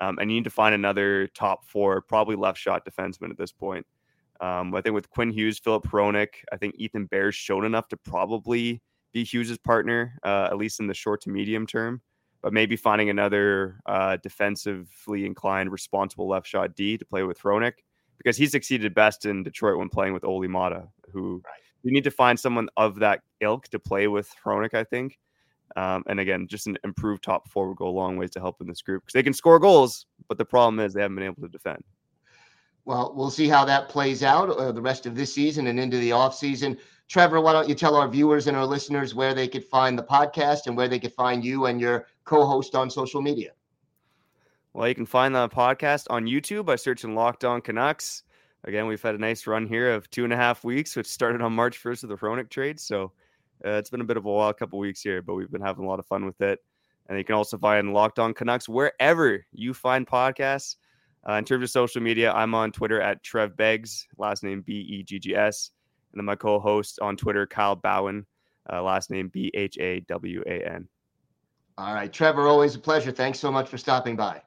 Um, 0.00 0.18
and 0.18 0.30
you 0.30 0.38
need 0.38 0.44
to 0.44 0.50
find 0.50 0.74
another 0.74 1.28
top 1.28 1.64
four, 1.66 2.00
probably 2.00 2.34
left 2.34 2.58
shot 2.58 2.84
defenseman 2.84 3.30
at 3.30 3.38
this 3.38 3.52
point. 3.52 3.86
Um, 4.40 4.74
I 4.74 4.80
think 4.80 4.94
with 4.94 5.10
Quinn 5.10 5.30
Hughes, 5.30 5.58
Filip 5.58 5.84
Hronek, 5.84 6.28
I 6.50 6.56
think 6.56 6.74
Ethan 6.76 7.06
Bear's 7.06 7.36
shown 7.36 7.64
enough 7.64 7.88
to 7.88 7.96
probably 7.96 8.82
be 9.12 9.22
Hughes's 9.22 9.58
partner, 9.58 10.18
uh, 10.24 10.48
at 10.50 10.56
least 10.56 10.80
in 10.80 10.88
the 10.88 10.94
short 10.94 11.20
to 11.22 11.30
medium 11.30 11.66
term. 11.66 12.02
But 12.42 12.52
maybe 12.52 12.76
finding 12.76 13.08
another 13.08 13.80
uh, 13.86 14.16
defensively 14.22 15.24
inclined, 15.24 15.70
responsible 15.70 16.28
left 16.28 16.46
shot 16.46 16.74
D 16.74 16.98
to 16.98 17.04
play 17.04 17.22
with 17.22 17.40
Hronek 17.40 17.74
because 18.18 18.36
he 18.36 18.46
succeeded 18.46 18.94
best 18.94 19.24
in 19.24 19.42
Detroit 19.42 19.78
when 19.78 19.88
playing 19.88 20.12
with 20.12 20.24
Olli 20.24 20.48
Maatta, 20.48 20.88
who 21.10 21.40
right. 21.44 21.63
You 21.84 21.92
need 21.92 22.04
to 22.04 22.10
find 22.10 22.38
someone 22.38 22.68
of 22.76 22.98
that 23.00 23.20
ilk 23.40 23.68
to 23.68 23.78
play 23.78 24.08
with 24.08 24.30
Hronek, 24.44 24.74
I 24.74 24.84
think. 24.84 25.18
Um, 25.76 26.04
and 26.08 26.20
again, 26.20 26.46
just 26.46 26.66
an 26.66 26.78
improved 26.84 27.22
top 27.22 27.48
four 27.48 27.68
would 27.68 27.76
go 27.76 27.88
a 27.88 27.90
long 27.90 28.16
ways 28.16 28.30
to 28.32 28.40
help 28.40 28.60
in 28.60 28.66
this 28.66 28.82
group 28.82 29.02
because 29.02 29.12
they 29.12 29.22
can 29.22 29.32
score 29.32 29.58
goals, 29.58 30.06
but 30.28 30.38
the 30.38 30.44
problem 30.44 30.80
is 30.80 30.92
they 30.92 31.02
haven't 31.02 31.16
been 31.16 31.24
able 31.24 31.42
to 31.42 31.48
defend. 31.48 31.82
Well, 32.84 33.14
we'll 33.16 33.30
see 33.30 33.48
how 33.48 33.64
that 33.64 33.88
plays 33.88 34.22
out 34.22 34.50
uh, 34.50 34.70
the 34.70 34.82
rest 34.82 35.06
of 35.06 35.14
this 35.14 35.34
season 35.34 35.68
and 35.68 35.80
into 35.80 35.96
the 35.98 36.12
off 36.12 36.36
season. 36.36 36.76
Trevor, 37.08 37.40
why 37.40 37.52
don't 37.52 37.68
you 37.68 37.74
tell 37.74 37.96
our 37.96 38.08
viewers 38.08 38.46
and 38.46 38.56
our 38.56 38.66
listeners 38.66 39.14
where 39.14 39.34
they 39.34 39.48
could 39.48 39.64
find 39.64 39.98
the 39.98 40.02
podcast 40.02 40.66
and 40.66 40.76
where 40.76 40.88
they 40.88 40.98
could 40.98 41.12
find 41.12 41.44
you 41.44 41.66
and 41.66 41.80
your 41.80 42.06
co-host 42.24 42.74
on 42.74 42.90
social 42.90 43.22
media? 43.22 43.52
Well, 44.74 44.88
you 44.88 44.94
can 44.94 45.06
find 45.06 45.34
the 45.34 45.48
podcast 45.48 46.06
on 46.10 46.26
YouTube 46.26 46.66
by 46.66 46.76
searching 46.76 47.14
Locked 47.14 47.44
On 47.44 47.60
Canucks. 47.60 48.22
Again, 48.64 48.86
we've 48.86 49.02
had 49.02 49.14
a 49.14 49.18
nice 49.18 49.46
run 49.46 49.66
here 49.66 49.92
of 49.92 50.08
two 50.10 50.24
and 50.24 50.32
a 50.32 50.36
half 50.36 50.64
weeks, 50.64 50.96
which 50.96 51.06
started 51.06 51.42
on 51.42 51.52
March 51.52 51.82
1st 51.82 52.02
with 52.02 52.10
the 52.10 52.16
Hronek 52.16 52.48
trade. 52.48 52.80
So 52.80 53.12
uh, 53.64 53.72
it's 53.72 53.90
been 53.90 54.00
a 54.00 54.04
bit 54.04 54.16
of 54.16 54.24
a 54.24 54.30
wild 54.30 54.56
couple 54.56 54.78
weeks 54.78 55.02
here, 55.02 55.20
but 55.20 55.34
we've 55.34 55.50
been 55.50 55.60
having 55.60 55.84
a 55.84 55.88
lot 55.88 55.98
of 55.98 56.06
fun 56.06 56.24
with 56.24 56.40
it. 56.40 56.60
And 57.08 57.18
you 57.18 57.24
can 57.24 57.34
also 57.34 57.58
find 57.58 57.92
Locked 57.92 58.18
On 58.18 58.32
Canucks 58.32 58.68
wherever 58.68 59.44
you 59.52 59.74
find 59.74 60.06
podcasts. 60.06 60.76
Uh, 61.28 61.34
in 61.34 61.44
terms 61.44 61.64
of 61.64 61.70
social 61.70 62.02
media, 62.02 62.32
I'm 62.32 62.54
on 62.54 62.72
Twitter 62.72 63.00
at 63.00 63.22
Trev 63.22 63.56
Beggs, 63.56 64.06
last 64.18 64.42
name 64.42 64.62
B 64.62 64.72
E 64.72 65.02
G 65.02 65.18
G 65.18 65.34
S. 65.34 65.70
And 66.12 66.20
then 66.20 66.24
my 66.24 66.34
co 66.34 66.58
host 66.58 66.98
on 67.00 67.16
Twitter, 67.16 67.46
Kyle 67.46 67.76
Bhawan, 67.76 68.24
uh, 68.70 68.82
last 68.82 69.10
name 69.10 69.28
B 69.28 69.50
H 69.54 69.78
A 69.78 70.00
W 70.00 70.42
A 70.46 70.66
N. 70.66 70.88
All 71.76 71.94
right, 71.94 72.12
Trevor, 72.12 72.46
always 72.46 72.74
a 72.74 72.78
pleasure. 72.78 73.10
Thanks 73.10 73.38
so 73.38 73.50
much 73.50 73.68
for 73.68 73.78
stopping 73.78 74.16
by. 74.16 74.42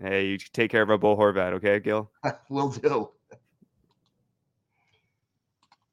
Hey, 0.00 0.26
you 0.26 0.38
take 0.38 0.70
care 0.70 0.82
of 0.82 0.90
our 0.90 0.98
Bo 0.98 1.16
Horvat, 1.16 1.52
okay, 1.54 1.80
Gil? 1.80 2.10
We'll 2.48 2.68
do. 2.68 3.10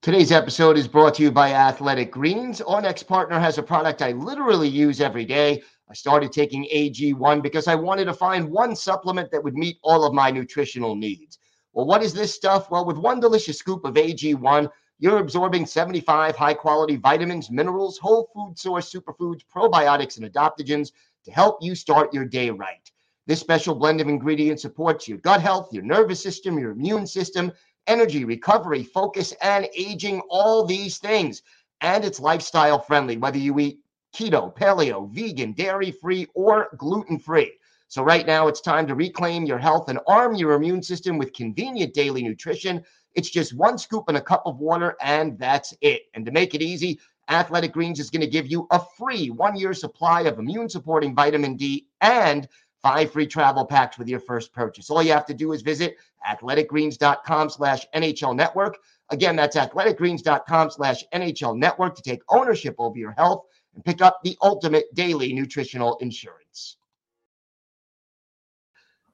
Today's 0.05 0.31
episode 0.31 0.77
is 0.77 0.87
brought 0.87 1.15
to 1.15 1.23
you 1.23 1.31
by 1.31 1.51
Athletic 1.51 2.11
Greens. 2.11 2.61
Our 2.61 2.79
next 2.79 3.07
partner 3.07 3.39
has 3.39 3.57
a 3.57 3.63
product 3.63 4.03
I 4.03 4.11
literally 4.11 4.67
use 4.67 5.01
every 5.01 5.25
day. 5.25 5.63
I 5.89 5.95
started 5.95 6.31
taking 6.31 6.67
AG1 6.71 7.41
because 7.41 7.67
I 7.67 7.73
wanted 7.73 8.05
to 8.05 8.13
find 8.13 8.47
one 8.47 8.75
supplement 8.75 9.31
that 9.31 9.43
would 9.43 9.55
meet 9.55 9.79
all 9.81 10.05
of 10.05 10.13
my 10.13 10.29
nutritional 10.29 10.95
needs. 10.95 11.39
Well, 11.73 11.87
what 11.87 12.03
is 12.03 12.13
this 12.13 12.31
stuff? 12.31 12.69
Well, 12.69 12.85
with 12.85 12.97
one 12.97 13.19
delicious 13.19 13.57
scoop 13.57 13.83
of 13.83 13.95
AG1, 13.95 14.69
you're 14.99 15.17
absorbing 15.17 15.65
75 15.65 16.35
high 16.35 16.53
quality 16.53 16.97
vitamins, 16.97 17.49
minerals, 17.49 17.97
whole 17.97 18.29
food 18.31 18.59
source 18.59 18.93
superfoods, 18.93 19.41
probiotics, 19.43 20.17
and 20.19 20.31
adaptogens 20.31 20.91
to 21.23 21.31
help 21.31 21.57
you 21.63 21.73
start 21.73 22.13
your 22.13 22.25
day 22.25 22.51
right. 22.51 22.91
This 23.25 23.39
special 23.39 23.73
blend 23.73 24.01
of 24.01 24.07
ingredients 24.07 24.61
supports 24.61 25.07
your 25.07 25.17
gut 25.17 25.41
health, 25.41 25.73
your 25.73 25.81
nervous 25.81 26.21
system, 26.21 26.59
your 26.59 26.73
immune 26.73 27.07
system, 27.07 27.51
energy, 27.87 28.25
recovery, 28.25 28.83
focus, 28.83 29.33
and 29.41 29.67
aging, 29.75 30.21
all 30.29 30.65
these 30.65 30.97
things. 30.97 31.41
And 31.81 32.05
it's 32.05 32.19
lifestyle 32.19 32.79
friendly, 32.79 33.17
whether 33.17 33.37
you 33.37 33.59
eat 33.59 33.79
keto, 34.15 34.55
paleo, 34.55 35.09
vegan, 35.11 35.53
dairy 35.53 35.91
free, 35.91 36.27
or 36.33 36.69
gluten 36.77 37.19
free. 37.19 37.53
So, 37.87 38.03
right 38.03 38.25
now, 38.25 38.47
it's 38.47 38.61
time 38.61 38.87
to 38.87 38.95
reclaim 38.95 39.45
your 39.45 39.59
health 39.59 39.89
and 39.89 39.99
arm 40.07 40.35
your 40.35 40.53
immune 40.53 40.81
system 40.81 41.17
with 41.17 41.33
convenient 41.33 41.93
daily 41.93 42.23
nutrition. 42.23 42.83
It's 43.13 43.29
just 43.29 43.55
one 43.55 43.77
scoop 43.77 44.09
in 44.09 44.15
a 44.15 44.21
cup 44.21 44.43
of 44.45 44.59
water, 44.59 44.95
and 45.01 45.37
that's 45.37 45.73
it. 45.81 46.03
And 46.13 46.25
to 46.25 46.31
make 46.31 46.55
it 46.55 46.61
easy, 46.61 46.99
Athletic 47.29 47.73
Greens 47.73 47.99
is 47.99 48.09
going 48.09 48.21
to 48.21 48.27
give 48.27 48.47
you 48.47 48.67
a 48.71 48.81
free 48.97 49.29
one 49.29 49.55
year 49.55 49.73
supply 49.73 50.21
of 50.21 50.39
immune 50.39 50.69
supporting 50.69 51.15
vitamin 51.15 51.55
D 51.55 51.87
and 52.01 52.47
five 52.85 53.11
free 53.11 53.25
travel 53.25 53.65
packs 53.65 53.97
with 53.97 54.07
your 54.07 54.19
first 54.19 54.53
purchase. 54.53 54.91
All 54.91 55.01
you 55.01 55.11
have 55.11 55.25
to 55.25 55.33
do 55.33 55.53
is 55.53 55.63
visit 55.63 55.97
athleticgreens.com 56.29 57.49
slash 57.49 57.83
NHL 57.95 58.35
network. 58.35 58.77
Again, 59.09 59.35
that's 59.35 59.55
athleticgreens.com 59.55 60.69
slash 60.69 61.03
NHL 61.11 61.57
network 61.57 61.95
to 61.95 62.03
take 62.03 62.21
ownership 62.29 62.75
over 62.77 62.95
your 62.95 63.13
health 63.13 63.47
and 63.73 63.83
pick 63.83 64.03
up 64.03 64.19
the 64.23 64.37
ultimate 64.43 64.85
daily 64.93 65.33
nutritional 65.33 65.97
insurance. 65.97 66.77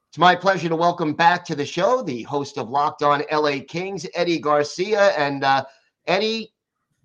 It's 0.10 0.18
my 0.18 0.36
pleasure 0.36 0.68
to 0.68 0.76
welcome 0.76 1.14
back 1.14 1.46
to 1.46 1.56
the 1.56 1.66
show 1.66 2.02
the 2.02 2.24
host 2.24 2.58
of 2.58 2.70
Locked 2.70 3.04
On 3.04 3.24
LA 3.32 3.60
Kings, 3.66 4.06
Eddie 4.14 4.40
Garcia. 4.40 5.12
And 5.12 5.46
uh, 5.46 5.64
Eddie, 6.08 6.52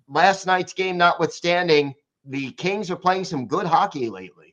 last 0.09 0.45
night's 0.45 0.73
game 0.73 0.97
notwithstanding, 0.97 1.95
the 2.25 2.51
Kings 2.51 2.91
are 2.91 2.97
playing 2.97 3.23
some 3.23 3.47
good 3.47 3.67
hockey 3.67 4.09
lately. 4.09 4.46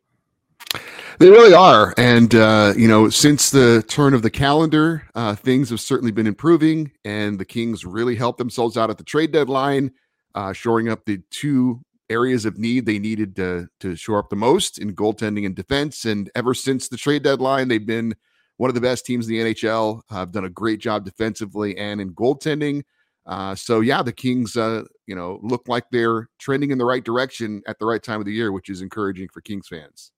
They 1.18 1.30
really 1.30 1.54
are. 1.54 1.94
And, 1.96 2.34
uh, 2.34 2.74
you 2.76 2.88
know, 2.88 3.08
since 3.08 3.50
the 3.50 3.84
turn 3.86 4.14
of 4.14 4.22
the 4.22 4.30
calendar, 4.30 5.08
uh, 5.14 5.36
things 5.36 5.70
have 5.70 5.80
certainly 5.80 6.10
been 6.10 6.26
improving, 6.26 6.90
and 7.04 7.38
the 7.38 7.44
Kings 7.44 7.84
really 7.84 8.16
helped 8.16 8.38
themselves 8.38 8.76
out 8.76 8.90
at 8.90 8.98
the 8.98 9.04
trade 9.04 9.30
deadline, 9.30 9.92
uh, 10.34 10.52
shoring 10.52 10.88
up 10.88 11.04
the 11.04 11.18
two 11.30 11.80
areas 12.10 12.44
of 12.44 12.58
need 12.58 12.84
they 12.84 12.98
needed 12.98 13.36
to, 13.36 13.68
to 13.80 13.94
shore 13.96 14.18
up 14.18 14.28
the 14.28 14.36
most 14.36 14.78
in 14.78 14.94
goaltending 14.94 15.46
and 15.46 15.54
defense. 15.54 16.04
And 16.04 16.30
ever 16.34 16.52
since 16.52 16.88
the 16.88 16.96
trade 16.96 17.22
deadline, 17.22 17.68
they've 17.68 17.86
been 17.86 18.14
one 18.56 18.68
of 18.70 18.74
the 18.74 18.80
best 18.80 19.06
teams 19.06 19.28
in 19.28 19.34
the 19.34 19.54
NHL, 19.54 20.02
have 20.10 20.32
done 20.32 20.44
a 20.44 20.50
great 20.50 20.80
job 20.80 21.04
defensively 21.04 21.76
and 21.76 22.00
in 22.00 22.12
goaltending. 22.12 22.82
Uh, 23.26 23.54
so 23.54 23.80
yeah, 23.80 24.02
the 24.02 24.12
Kings, 24.12 24.56
uh, 24.56 24.82
you 25.06 25.14
know, 25.14 25.38
look 25.42 25.66
like 25.68 25.84
they're 25.90 26.28
trending 26.38 26.70
in 26.70 26.78
the 26.78 26.84
right 26.84 27.04
direction 27.04 27.62
at 27.66 27.78
the 27.78 27.86
right 27.86 28.02
time 28.02 28.20
of 28.20 28.26
the 28.26 28.32
year, 28.32 28.52
which 28.52 28.68
is 28.68 28.82
encouraging 28.82 29.28
for 29.32 29.40
Kings 29.40 29.66
fans. 29.68 30.12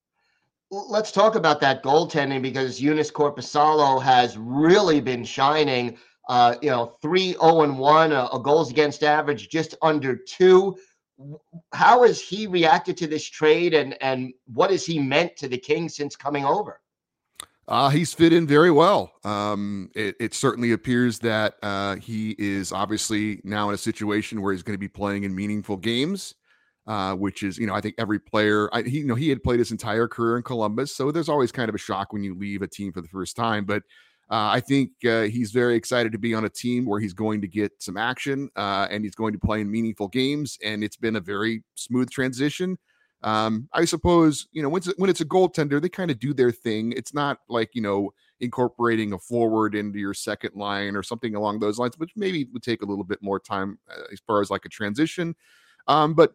Let's 0.70 1.12
talk 1.12 1.37
about 1.37 1.61
that 1.61 1.85
goaltending 1.85 2.42
because 2.42 2.80
Joonas 2.80 3.12
Korpisalo 3.12 4.02
has 4.02 4.37
really 4.37 5.00
been 5.00 5.25
shining. 5.25 5.96
Uh, 6.28 6.56
you 6.61 6.70
know, 6.70 6.96
3 7.02 7.35
0 7.35 7.62
and 7.62 7.78
1, 7.78 8.12
a, 8.12 8.28
a 8.32 8.40
goals 8.40 8.70
against 8.70 9.04
average 9.04 9.49
just 9.49 9.76
under 9.80 10.16
two. 10.16 10.76
How 11.73 12.02
has 12.02 12.20
he 12.20 12.49
reacted 12.49 12.96
to 12.99 13.06
this 13.06 13.25
trade 13.25 13.75
and, 13.75 13.96
and 14.02 14.35
what 14.52 14.70
has 14.70 14.85
he 14.85 14.99
meant 14.99 15.37
to 15.37 15.49
the 15.49 15.56
Kings 15.56 15.94
since 15.94 16.16
coming 16.16 16.44
over? 16.44 16.80
Uh, 17.68 17.88
he's 17.88 18.12
fit 18.12 18.32
in 18.32 18.46
very 18.46 18.70
well. 18.70 19.12
Um, 19.25 19.90
it, 19.94 20.16
it, 20.20 20.35
certainly 20.35 20.73
appears 20.73 21.18
that 21.20 21.54
uh, 21.62 21.96
he 21.96 22.37
is 22.38 22.73
obviously 22.73 23.40
now 23.42 23.68
in 23.70 23.75
a 23.75 23.78
situation 23.78 24.40
where 24.40 24.52
he's 24.52 24.62
going 24.62 24.75
to 24.75 24.78
be 24.78 24.88
playing 24.88 25.25
in 25.25 25.35
meaningful 25.35 25.76
games 25.76 26.35
uh, 26.87 27.14
which 27.14 27.43
is, 27.43 27.59
you 27.59 27.66
know, 27.66 27.75
I 27.75 27.81
think 27.81 27.95
every 27.99 28.19
player, 28.19 28.69
I, 28.73 28.83
he, 28.83 28.99
you 28.99 29.07
know, 29.07 29.14
he 29.14 29.28
had 29.28 29.43
played 29.43 29.59
his 29.59 29.71
entire 29.71 30.09
career 30.09 30.37
in 30.37 30.43
Columbus, 30.43 30.95
so 30.95 31.11
there's 31.11 31.28
always 31.28 31.52
kind 31.52 31.69
of 31.69 31.75
a 31.75 31.78
shock 31.78 32.12
when 32.12 32.23
you 32.23 32.35
leave 32.35 32.62
a 32.62 32.69
team 32.69 32.93
for 32.93 33.00
the 33.00 33.09
first 33.09 33.37
time. 33.37 33.64
But 33.64 33.83
uh, 34.28 34.50
I 34.50 34.61
think 34.61 34.90
uh, 35.05 35.23
he's 35.23 35.52
very 35.52 35.76
excited 35.76 36.11
to 36.12 36.19
be 36.19 36.35
on 36.35 36.45
a 36.45 36.49
team 36.49 36.85
where 36.85 36.99
he's 36.99 37.12
going 37.12 37.40
to 37.43 37.49
get 37.49 37.73
some 37.78 37.97
action 37.97 38.50
uh, 38.57 38.88
and 38.90 39.05
he's 39.05 39.14
going 39.14 39.33
to 39.33 39.38
play 39.38 39.61
in 39.61 39.71
meaningful 39.71 40.09
games. 40.09 40.59
And 40.64 40.83
it's 40.83 40.97
been 40.97 41.16
a 41.16 41.21
very 41.21 41.62
smooth 41.76 42.11
transition. 42.11 42.76
Um, 43.23 43.69
I 43.73 43.85
suppose, 43.85 44.49
you 44.52 44.62
know, 44.62 44.69
when 44.69 44.81
it's, 44.81 44.93
when 44.99 45.11
it's 45.11 45.21
a 45.21 45.25
goaltender, 45.25 45.81
they 45.81 45.88
kind 45.88 46.11
of 46.11 46.19
do 46.19 46.35
their 46.35 46.50
thing. 46.50 46.93
It's 46.97 47.14
not 47.14 47.38
like, 47.49 47.71
you 47.75 47.83
know, 47.83 48.12
incorporating 48.40 49.12
a 49.12 49.19
forward 49.19 49.75
into 49.75 49.99
your 49.99 50.12
second 50.14 50.55
line 50.55 50.97
or 50.97 51.02
something 51.02 51.35
along 51.35 51.61
those 51.61 51.78
lines, 51.78 51.97
which 51.97 52.11
maybe 52.16 52.49
would 52.52 52.62
take 52.62 52.83
a 52.83 52.87
little 52.87 53.05
bit 53.05 53.23
more 53.23 53.40
time 53.40 53.78
uh, 53.90 54.02
as 54.12 54.21
far 54.26 54.40
as 54.40 54.50
like 54.50 54.64
a 54.64 54.69
transition. 54.69 55.35
Um, 55.88 56.14
but 56.14 56.33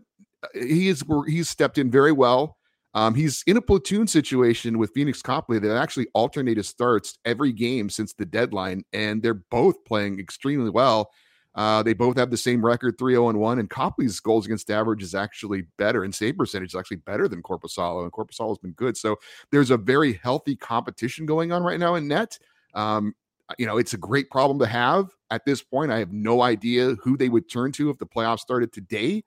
he 0.53 0.88
is 0.88 1.03
he's 1.27 1.50
stepped 1.50 1.77
in 1.77 1.91
very 1.91 2.12
well. 2.12 2.57
Um, 2.93 3.15
he's 3.15 3.43
in 3.48 3.55
a 3.55 3.62
platoon 3.62 4.07
situation 4.07 4.77
with 4.77 4.93
Pheonix 4.93 5.24
Copley 5.24 5.60
that 5.60 5.77
actually 5.77 6.07
alternated 6.13 6.65
starts 6.65 7.17
every 7.24 7.53
game 7.53 7.89
since 7.89 8.13
the 8.13 8.25
deadline, 8.25 8.83
and 8.91 9.24
they're 9.24 9.33
both 9.33 9.86
playing 9.86 10.19
extremely 10.19 10.69
well. 10.69 11.10
Uh, 11.55 11.83
they 11.83 11.93
both 11.93 12.17
have 12.17 12.31
the 12.31 12.38
same 12.38 12.65
record, 12.65 12.98
3 12.98 13.13
0 13.13 13.31
1, 13.31 13.60
and 13.60 13.69
Copley's 13.69 14.19
goals 14.19 14.45
against 14.45 14.69
average 14.69 15.03
is 15.03 15.15
actually 15.15 15.63
better, 15.77 16.03
and 16.03 16.13
save 16.13 16.38
percentage 16.38 16.69
is 16.69 16.75
actually 16.75 16.98
better 16.98 17.27
than 17.27 17.41
Korpisalo, 17.41 18.03
and 18.03 18.12
Korpisalo 18.12 18.50
has 18.50 18.57
been 18.57 18.71
good. 18.71 18.95
So 18.98 19.17
there's 19.51 19.71
a 19.71 19.77
very 19.77 20.13
healthy 20.24 20.55
competition 20.55 21.25
going 21.25 21.51
on 21.51 21.63
right 21.63 21.79
now 21.79 21.95
in 21.95 22.07
net. 22.07 22.38
Um, 22.74 23.13
you 23.57 23.65
know, 23.65 23.77
it's 23.77 23.93
a 23.93 23.98
great 23.98 24.29
problem 24.29 24.60
to 24.60 24.65
have 24.65 25.10
at 25.29 25.45
this 25.45 25.62
point. 25.62 25.91
I 25.91 26.00
have 26.00 26.13
no 26.13 26.41
idea 26.41 26.95
who 26.95 27.17
they 27.17 27.27
would 27.27 27.50
turn 27.50 27.74
to 27.74 27.89
if 27.89 27.98
the 27.98 28.05
playoffs 28.05 28.39
started 28.39 28.71
today. 28.71 29.24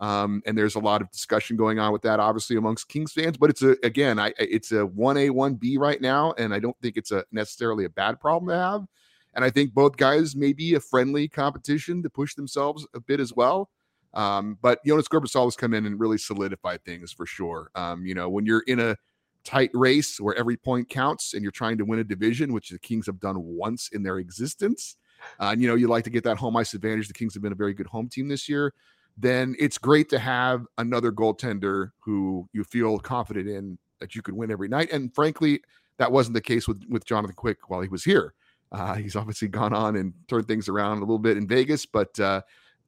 Um, 0.00 0.42
and 0.44 0.58
there's 0.58 0.74
a 0.74 0.80
lot 0.80 1.00
of 1.00 1.10
discussion 1.10 1.56
going 1.56 1.78
on 1.78 1.92
with 1.92 2.02
that, 2.02 2.20
obviously 2.20 2.56
amongst 2.56 2.88
Kings 2.88 3.12
fans. 3.12 3.36
But 3.36 3.50
it's 3.50 3.62
a 3.62 3.76
again, 3.82 4.18
I 4.18 4.32
it's 4.38 4.72
a 4.72 4.84
one 4.84 5.16
A 5.16 5.30
one 5.30 5.54
B 5.54 5.78
right 5.78 6.00
now, 6.00 6.32
and 6.32 6.52
I 6.52 6.58
don't 6.58 6.76
think 6.82 6.96
it's 6.96 7.12
a 7.12 7.24
necessarily 7.32 7.84
a 7.84 7.90
bad 7.90 8.20
problem 8.20 8.48
to 8.50 8.56
have. 8.56 8.86
And 9.34 9.44
I 9.44 9.50
think 9.50 9.74
both 9.74 9.96
guys 9.96 10.36
may 10.36 10.52
be 10.52 10.74
a 10.74 10.80
friendly 10.80 11.28
competition 11.28 12.02
to 12.02 12.10
push 12.10 12.34
themselves 12.34 12.86
a 12.94 13.00
bit 13.00 13.20
as 13.20 13.32
well. 13.34 13.70
Um, 14.12 14.58
but 14.62 14.78
Joonas 14.86 15.08
Korpisalo 15.08 15.46
has 15.46 15.56
come 15.56 15.74
in 15.74 15.86
and 15.86 15.98
really 15.98 16.18
solidified 16.18 16.84
things 16.84 17.12
for 17.12 17.26
sure. 17.26 17.70
Um, 17.74 18.06
you 18.06 18.14
know, 18.14 18.28
when 18.28 18.46
you're 18.46 18.62
in 18.66 18.78
a 18.78 18.96
tight 19.44 19.70
race 19.74 20.20
where 20.20 20.34
every 20.36 20.56
point 20.56 20.88
counts 20.88 21.34
and 21.34 21.42
you're 21.42 21.52
trying 21.52 21.78
to 21.78 21.84
win 21.84 21.98
a 21.98 22.04
division, 22.04 22.52
which 22.52 22.70
the 22.70 22.78
Kings 22.78 23.06
have 23.06 23.20
done 23.20 23.36
once 23.38 23.90
in 23.92 24.02
their 24.02 24.18
existence. 24.18 24.96
Uh, 25.40 25.50
and 25.52 25.60
you 25.62 25.68
know, 25.68 25.74
you 25.74 25.88
like 25.88 26.04
to 26.04 26.10
get 26.10 26.24
that 26.24 26.36
home 26.36 26.56
ice 26.56 26.74
advantage. 26.74 27.08
The 27.08 27.14
Kings 27.14 27.34
have 27.34 27.42
been 27.42 27.52
a 27.52 27.56
very 27.56 27.74
good 27.74 27.86
home 27.86 28.08
team 28.08 28.28
this 28.28 28.48
year 28.48 28.72
then 29.16 29.54
it's 29.58 29.78
great 29.78 30.08
to 30.10 30.18
have 30.18 30.66
another 30.78 31.12
goaltender 31.12 31.90
who 32.00 32.48
you 32.52 32.64
feel 32.64 32.98
confident 32.98 33.48
in 33.48 33.78
that 34.00 34.14
you 34.14 34.22
could 34.22 34.34
win 34.34 34.50
every 34.50 34.68
night. 34.68 34.90
And 34.92 35.14
frankly, 35.14 35.60
that 35.98 36.10
wasn't 36.10 36.34
the 36.34 36.40
case 36.40 36.66
with 36.66 36.82
with 36.88 37.04
Jonathan 37.04 37.36
Quick 37.36 37.70
while 37.70 37.80
he 37.80 37.88
was 37.88 38.04
here. 38.04 38.34
Uh, 38.72 38.94
he's 38.96 39.16
obviously 39.16 39.48
gone 39.48 39.72
on 39.72 39.96
and 39.96 40.12
turned 40.28 40.48
things 40.48 40.68
around 40.68 40.98
a 40.98 41.00
little 41.00 41.18
bit 41.18 41.36
in 41.36 41.46
Vegas, 41.46 41.86
but 41.86 42.18
uh, 42.18 42.42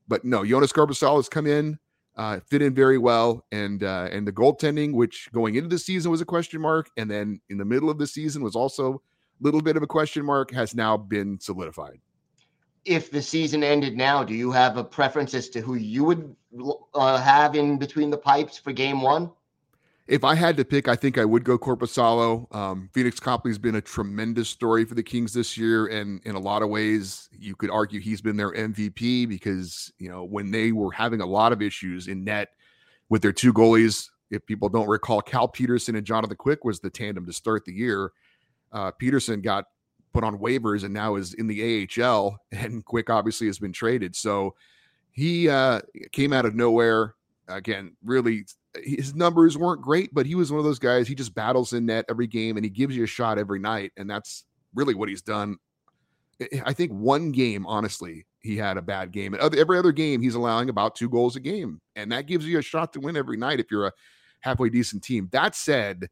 but 0.09 0.25
no, 0.25 0.43
Joonas 0.43 0.73
Korpisalo 0.73 1.17
has 1.17 1.29
come 1.29 1.47
in, 1.47 1.79
uh, 2.17 2.41
fit 2.49 2.63
in 2.63 2.75
very 2.75 2.99
well, 2.99 3.45
and 3.53 3.83
uh, 3.83 4.09
and 4.11 4.27
the 4.27 4.33
goaltending, 4.33 4.95
which 4.95 5.29
going 5.33 5.55
into 5.55 5.69
the 5.69 5.79
season 5.79 6.11
was 6.11 6.21
a 6.21 6.25
question 6.27 6.61
mark, 6.61 6.91
and 6.97 7.11
then 7.11 7.41
in 7.51 7.59
the 7.59 7.65
middle 7.65 7.91
of 7.91 7.99
the 7.99 8.07
season 8.07 8.43
was 8.43 8.57
also 8.57 8.95
a 8.95 9.45
little 9.45 9.61
bit 9.61 9.77
of 9.77 9.83
a 9.83 9.87
question 9.87 10.25
mark, 10.25 10.51
has 10.53 10.75
now 10.75 10.97
been 10.97 11.39
solidified 11.41 12.01
if 12.87 13.11
the 13.11 13.21
season 13.21 13.63
ended 13.63 13.97
now, 13.97 14.23
do 14.23 14.33
you 14.33 14.53
have 14.53 14.77
a 14.77 14.85
preference 14.85 15.35
as 15.35 15.49
to 15.51 15.61
who 15.61 15.75
you 15.75 16.05
would 16.05 16.37
uh, 16.95 17.19
have 17.19 17.57
in 17.57 17.79
between 17.79 18.11
the 18.11 18.17
pipes 18.17 18.57
for 18.57 18.73
game 18.73 19.03
one? 19.03 19.31
If 20.07 20.23
I 20.23 20.37
had 20.37 20.57
to 20.59 20.65
pick, 20.65 20.87
I 20.87 20.95
think 20.95 21.19
I 21.19 21.25
would 21.25 21.43
go 21.43 21.59
Korpisalo. 21.59 22.55
Um, 22.55 22.89
Pheonix 22.95 23.21
Copley's 23.21 23.59
been 23.59 23.75
a 23.75 23.81
tremendous 23.81 24.49
story 24.49 24.85
for 24.85 24.95
the 24.95 25.03
Kings 25.03 25.33
this 25.33 25.59
year, 25.59 25.87
and 25.87 26.21
in 26.25 26.37
a 26.37 26.39
lot 26.39 26.63
of 26.63 26.69
ways, 26.69 27.29
you 27.33 27.57
could 27.57 27.71
argue 27.71 28.01
he's 28.01 28.21
been 28.21 28.37
their 28.37 28.53
MVP 28.53 29.29
because 29.29 29.93
you 29.99 30.09
know 30.09 30.23
when 30.23 30.53
they 30.53 30.71
were 30.71 30.93
having 30.93 31.21
a 31.21 31.27
lot 31.27 31.53
of 31.53 31.61
issues 31.61 32.07
in 32.07 32.23
net 32.23 32.51
with 33.09 33.21
their 33.21 33.33
two 33.33 33.53
goalies. 33.53 34.09
If 34.31 34.47
people 34.47 34.69
don't 34.69 34.89
recall, 34.89 35.23
Cal 35.23 35.49
Petersen 35.49 35.97
and 35.97 36.07
Jonathan 36.07 36.37
Quick 36.37 36.65
was 36.65 36.81
the 36.81 36.91
tandem 36.91 37.27
to 37.27 37.33
start 37.33 37.65
the 37.65 37.73
year. 37.73 38.13
Uh, 38.73 38.93
Petersen 38.93 39.41
got 39.41 39.67
put 40.17 40.25
on 40.25 40.39
waivers 40.39 40.83
and 40.83 40.95
now 40.95 41.17
is 41.17 41.35
in 41.35 41.47
the 41.47 41.89
AHL. 42.03 42.39
And 42.53 42.85
Quick 42.85 43.11
obviously 43.11 43.47
has 43.49 43.59
been 43.59 43.73
traded. 43.73 44.17
So 44.17 44.55
he 45.13 45.49
uh, 45.49 45.81
came 46.13 46.33
out 46.33 46.47
of 46.47 46.55
nowhere. 46.55 47.15
Again, 47.49 47.97
really, 48.05 48.47
his 48.83 49.15
numbers 49.15 49.57
weren't 49.57 49.83
great, 49.83 50.13
but 50.13 50.27
he 50.27 50.35
was 50.35 50.51
one 50.51 50.59
of 50.59 50.65
those 50.65 50.79
guys. 50.79 51.07
He 51.07 51.15
just 51.15 51.35
battles 51.35 51.73
in 51.73 51.87
net 51.87 52.07
every 52.09 52.27
game 52.27 52.57
and 52.57 52.65
he 52.65 52.71
gives 52.71 52.97
you 52.97 53.05
a 53.05 53.07
shot 53.07 53.39
every 53.39 53.59
night. 53.59 53.93
And 53.97 54.09
that's 54.09 54.45
really 54.75 54.95
what 54.95 55.09
he's 55.09 55.23
done 55.23 55.59
I 56.65 56.73
think 56.73 56.93
one 56.93 57.33
game, 57.33 57.67
honestly, 57.67 58.27
he 58.41 58.57
had 58.57 58.77
a 58.77 58.83
bad 58.83 59.11
game. 59.11 59.35
And 59.35 59.55
every 59.55 59.79
other 59.79 59.93
game, 59.93 60.21
he's 60.21 60.35
allowing 60.35 60.69
about 60.69 60.95
two 60.95 61.09
goals 61.09 61.37
a 61.37 61.41
game. 61.41 61.81
And 61.95 62.13
that 62.13 62.27
gives 62.27 62.47
you 62.47 62.59
a 62.59 62.63
shot 62.63 62.93
to 62.93 63.01
win 63.01 63.17
every 63.17 63.37
night 63.37 63.61
if 63.61 63.71
you're 63.71 63.87
a 63.87 63.93
halfway 64.41 64.69
decent 64.69 65.03
team. 65.03 65.29
That 65.33 65.55
said, 65.55 66.09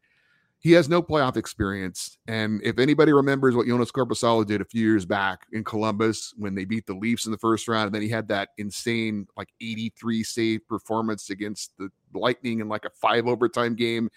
he 0.64 0.72
has 0.72 0.88
no 0.88 1.02
playoff 1.02 1.36
experience. 1.36 2.16
And 2.26 2.62
if 2.64 2.78
anybody 2.78 3.12
remembers 3.12 3.54
what 3.54 3.66
Joonas 3.66 3.92
Korpisalo 3.92 4.46
did 4.46 4.62
a 4.62 4.64
few 4.64 4.80
years 4.80 5.04
back 5.04 5.42
in 5.52 5.62
Columbus 5.62 6.32
when 6.38 6.54
they 6.54 6.64
beat 6.64 6.86
the 6.86 6.94
Leafs 6.94 7.26
in 7.26 7.32
the 7.32 7.38
first 7.38 7.68
round, 7.68 7.84
and 7.84 7.94
then 7.94 8.00
he 8.00 8.08
had 8.08 8.28
that 8.28 8.48
insane 8.56 9.26
like 9.36 9.50
83 9.60 10.22
save 10.22 10.66
performance 10.66 11.28
against 11.28 11.76
the 11.78 11.90
Lightning 12.14 12.60
in 12.60 12.68
like 12.70 12.86
a 12.86 12.90
five 12.90 13.26
overtime 13.26 13.74
game. 13.74 14.08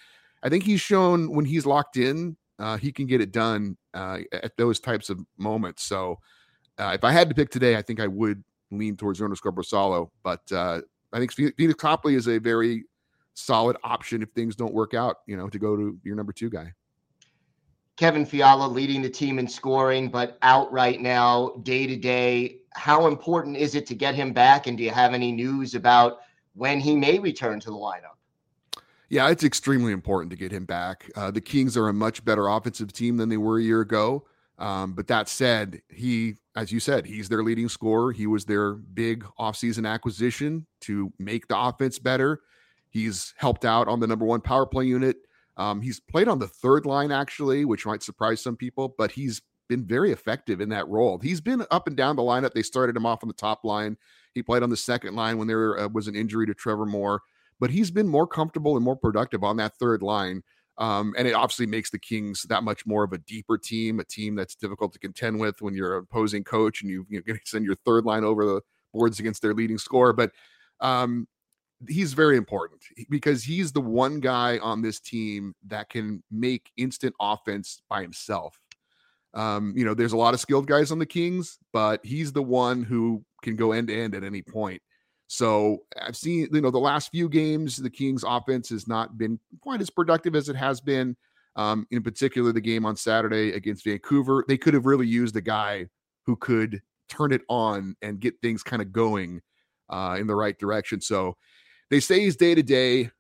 I 0.42 0.48
think 0.48 0.64
he's 0.64 0.80
shown 0.80 1.30
when 1.32 1.44
he's 1.44 1.66
locked 1.66 1.98
in, 1.98 2.38
uh, 2.60 2.78
he 2.78 2.94
can 2.94 3.08
get 3.08 3.20
it 3.20 3.34
done 3.34 3.76
uh, 3.94 4.20
at 4.32 4.56
those 4.56 4.80
types 4.80 5.10
of 5.10 5.20
moments. 5.38 5.84
So 5.84 6.18
uh, 6.78 6.92
if 6.94 7.04
I 7.04 7.12
had 7.12 7.28
to 7.28 7.36
pick 7.36 7.50
today, 7.50 7.76
I 7.76 7.82
think 7.82 8.00
I 8.00 8.08
would 8.08 8.42
lean 8.72 8.96
towards 8.96 9.20
Joonas 9.20 9.42
Korpisalo. 9.42 10.12
But 10.24 10.50
uh, 10.54 10.80
I 11.12 11.20
think 11.20 11.36
Pheonix 11.36 11.76
Copley 11.76 12.16
is 12.16 12.30
a 12.30 12.38
very 12.38 12.86
solid 13.38 13.78
option 13.84 14.22
if 14.22 14.30
things 14.30 14.56
don't 14.56 14.74
work 14.74 14.94
out, 14.94 15.18
you 15.28 15.38
know, 15.38 15.48
to 15.48 15.60
go 15.60 15.76
to 15.76 15.98
your 16.04 16.16
number 16.16 16.34
two 16.34 16.50
guy. 16.50 16.74
Kevin 17.96 18.26
Fiala 18.26 18.68
leading 18.68 19.02
the 19.02 19.10
team 19.10 19.40
in 19.40 19.48
scoring, 19.48 20.10
but 20.10 20.38
out 20.42 20.72
right 20.72 21.02
now, 21.02 21.56
day 21.64 21.88
to 21.88 21.96
day. 21.96 22.60
How 22.74 23.08
important 23.08 23.58
is 23.58 23.74
it 23.74 23.88
to 23.88 23.96
get 23.96 24.14
him 24.14 24.34
back? 24.34 24.68
And 24.68 24.78
do 24.78 24.84
you 24.84 24.92
have 24.92 25.16
any 25.16 25.32
news 25.32 25.74
about 25.74 26.20
when 26.54 26.80
he 26.80 26.96
may 26.96 27.18
return 27.18 27.60
to 27.62 27.72
the 27.72 27.76
lineup? 27.76 28.18
Yeah, 29.10 29.30
it's 29.30 29.44
extremely 29.44 29.94
important 29.94 30.30
to 30.32 30.38
get 30.38 30.52
him 30.52 30.66
back. 30.66 31.10
Uh, 31.16 31.32
the 31.32 31.42
Kings 31.42 31.76
are 31.78 31.88
a 31.88 31.94
much 31.94 32.24
better 32.24 32.48
offensive 32.48 32.94
team 32.94 33.18
than 33.18 33.30
they 33.30 33.38
were 33.38 33.58
a 33.58 33.64
year 33.64 33.82
ago. 33.82 34.28
Um, 34.60 34.94
but 34.94 35.08
that 35.08 35.30
said, 35.30 35.82
he, 35.90 36.36
as 36.56 36.72
you 36.72 36.80
said, 36.80 37.06
he's 37.06 37.30
their 37.30 37.44
leading 37.44 37.70
scorer. 37.70 38.12
He 38.12 38.28
was 38.28 38.46
their 38.46 38.74
big 38.74 39.26
offseason 39.40 39.88
acquisition 39.88 40.66
to 40.82 41.12
make 41.20 41.48
the 41.48 41.58
offense 41.58 42.00
better. 42.00 42.42
He's 42.90 43.34
helped 43.38 43.66
out 43.66 43.88
on 43.88 44.00
the 44.00 44.08
number 44.08 44.26
one 44.26 44.42
power 44.42 44.66
play 44.66 44.86
unit. 44.86 45.18
Um, 45.58 45.82
he's 45.82 46.00
played 46.00 46.28
on 46.28 46.40
the 46.40 46.48
third 46.48 46.86
line, 46.86 47.12
actually, 47.12 47.66
which 47.66 47.86
might 47.86 48.04
surprise 48.04 48.42
some 48.42 48.56
people, 48.56 48.94
but 48.98 49.12
he's 49.12 49.42
been 49.68 49.86
very 49.86 50.12
effective 50.12 50.62
in 50.62 50.70
that 50.70 50.88
role. 50.88 51.18
He's 51.18 51.42
been 51.42 51.66
up 51.72 51.88
and 51.88 51.98
down 51.98 52.16
the 52.16 52.22
lineup. 52.22 52.54
They 52.54 52.64
started 52.64 52.96
him 52.96 53.06
off 53.06 53.24
on 53.24 53.28
the 53.28 53.34
top 53.34 53.64
line. 53.64 53.98
He 54.34 54.44
played 54.44 54.64
on 54.64 54.70
the 54.70 54.78
second 54.78 55.16
line 55.16 55.38
when 55.38 55.48
there 55.48 55.80
uh, 55.80 55.88
was 55.90 56.08
an 56.08 56.16
injury 56.16 56.46
to 56.46 56.54
Trevor 56.54 56.86
Moore, 56.86 57.22
but 57.60 57.70
he's 57.70 57.92
been 57.92 58.08
more 58.08 58.28
comfortable 58.28 58.76
and 58.76 58.86
more 58.86 58.96
productive 58.96 59.44
on 59.44 59.58
that 59.58 59.76
third 59.78 60.02
line. 60.02 60.44
Um, 60.78 61.16
and 61.18 61.28
it 61.28 61.34
obviously 61.34 61.66
makes 61.66 61.90
the 61.90 61.98
Kings 61.98 62.44
that 62.50 62.64
much 62.64 62.86
more 62.86 63.04
of 63.04 63.12
a 63.12 63.18
deeper 63.18 63.58
team, 63.58 64.00
a 64.00 64.04
team 64.04 64.36
that's 64.36 64.56
difficult 64.56 64.94
to 64.94 65.00
contend 65.00 65.40
with 65.40 65.60
when 65.60 65.74
you're 65.74 65.98
an 65.98 66.04
opposing 66.04 66.44
coach 66.44 66.82
and 66.82 66.92
you, 66.92 67.06
you 67.10 67.24
know, 67.26 67.36
send 67.46 67.66
your 67.66 67.76
third 67.76 68.06
line 68.06 68.24
over 68.24 68.46
the 68.46 68.62
boards 68.94 69.20
against 69.20 69.42
their 69.42 69.56
leading 69.56 69.80
scorer. 69.80 70.14
But 70.14 70.32
um, 70.80 71.28
he's 71.88 72.14
very 72.14 72.38
important 72.38 72.82
because 73.10 73.44
he's 73.44 73.72
the 73.72 73.82
one 73.82 74.20
guy 74.20 74.58
on 74.60 74.82
this 74.82 75.00
team 75.00 75.54
that 75.68 75.90
can 75.90 76.24
make 76.32 76.72
instant 76.78 77.14
offense 77.20 77.82
by 77.90 78.02
himself. 78.02 78.60
Um, 79.34 79.74
you 79.76 79.86
know, 79.86 79.94
there's 79.94 80.14
a 80.14 80.18
lot 80.18 80.34
of 80.34 80.40
skilled 80.40 80.68
guys 80.68 80.92
on 80.92 81.00
the 81.00 81.06
Kings, 81.06 81.60
but 81.72 82.04
he's 82.04 82.32
the 82.32 82.42
one 82.42 82.84
who 82.84 83.24
can 83.44 83.56
go 83.56 83.72
end 83.72 83.90
to 83.90 83.96
end 83.96 84.16
at 84.16 84.24
any 84.24 84.42
point. 84.42 84.82
So 85.28 85.80
I've 86.02 86.16
seen, 86.16 86.48
you 86.52 86.62
know, 86.62 86.72
the 86.72 86.80
last 86.80 87.12
few 87.12 87.30
games, 87.30 87.78
the 87.78 87.90
Kings 87.90 88.24
offense 88.26 88.70
has 88.70 88.88
not 88.88 89.18
been 89.18 89.40
quite 89.62 89.82
as 89.82 89.90
productive 89.90 90.36
as 90.36 90.50
it 90.50 90.56
has 90.56 90.82
been. 90.82 91.16
Um, 91.58 91.86
in 91.92 92.02
particular, 92.02 92.52
the 92.52 92.62
game 92.62 92.86
on 92.86 92.96
Saturday 92.96 93.52
against 93.52 93.84
Vancouver, 93.84 94.46
they 94.48 94.58
could 94.58 94.74
have 94.74 94.86
really 94.86 95.08
used 95.08 95.36
a 95.36 95.42
guy 95.42 95.88
who 96.26 96.36
could 96.38 96.82
turn 97.10 97.32
it 97.32 97.42
on 97.50 97.96
and 98.02 98.20
get 98.20 98.40
things 98.42 98.64
kind 98.64 98.82
of 98.82 98.92
going 98.92 99.42
uh, 99.90 100.18
in 100.20 100.28
the 100.28 100.36
right 100.36 100.58
direction. 100.58 101.02
So 101.02 101.36
they 101.90 102.00
say 102.00 102.22
he's 102.22 102.36
day 102.36 102.56
to 102.56 102.64
day. 102.64 103.12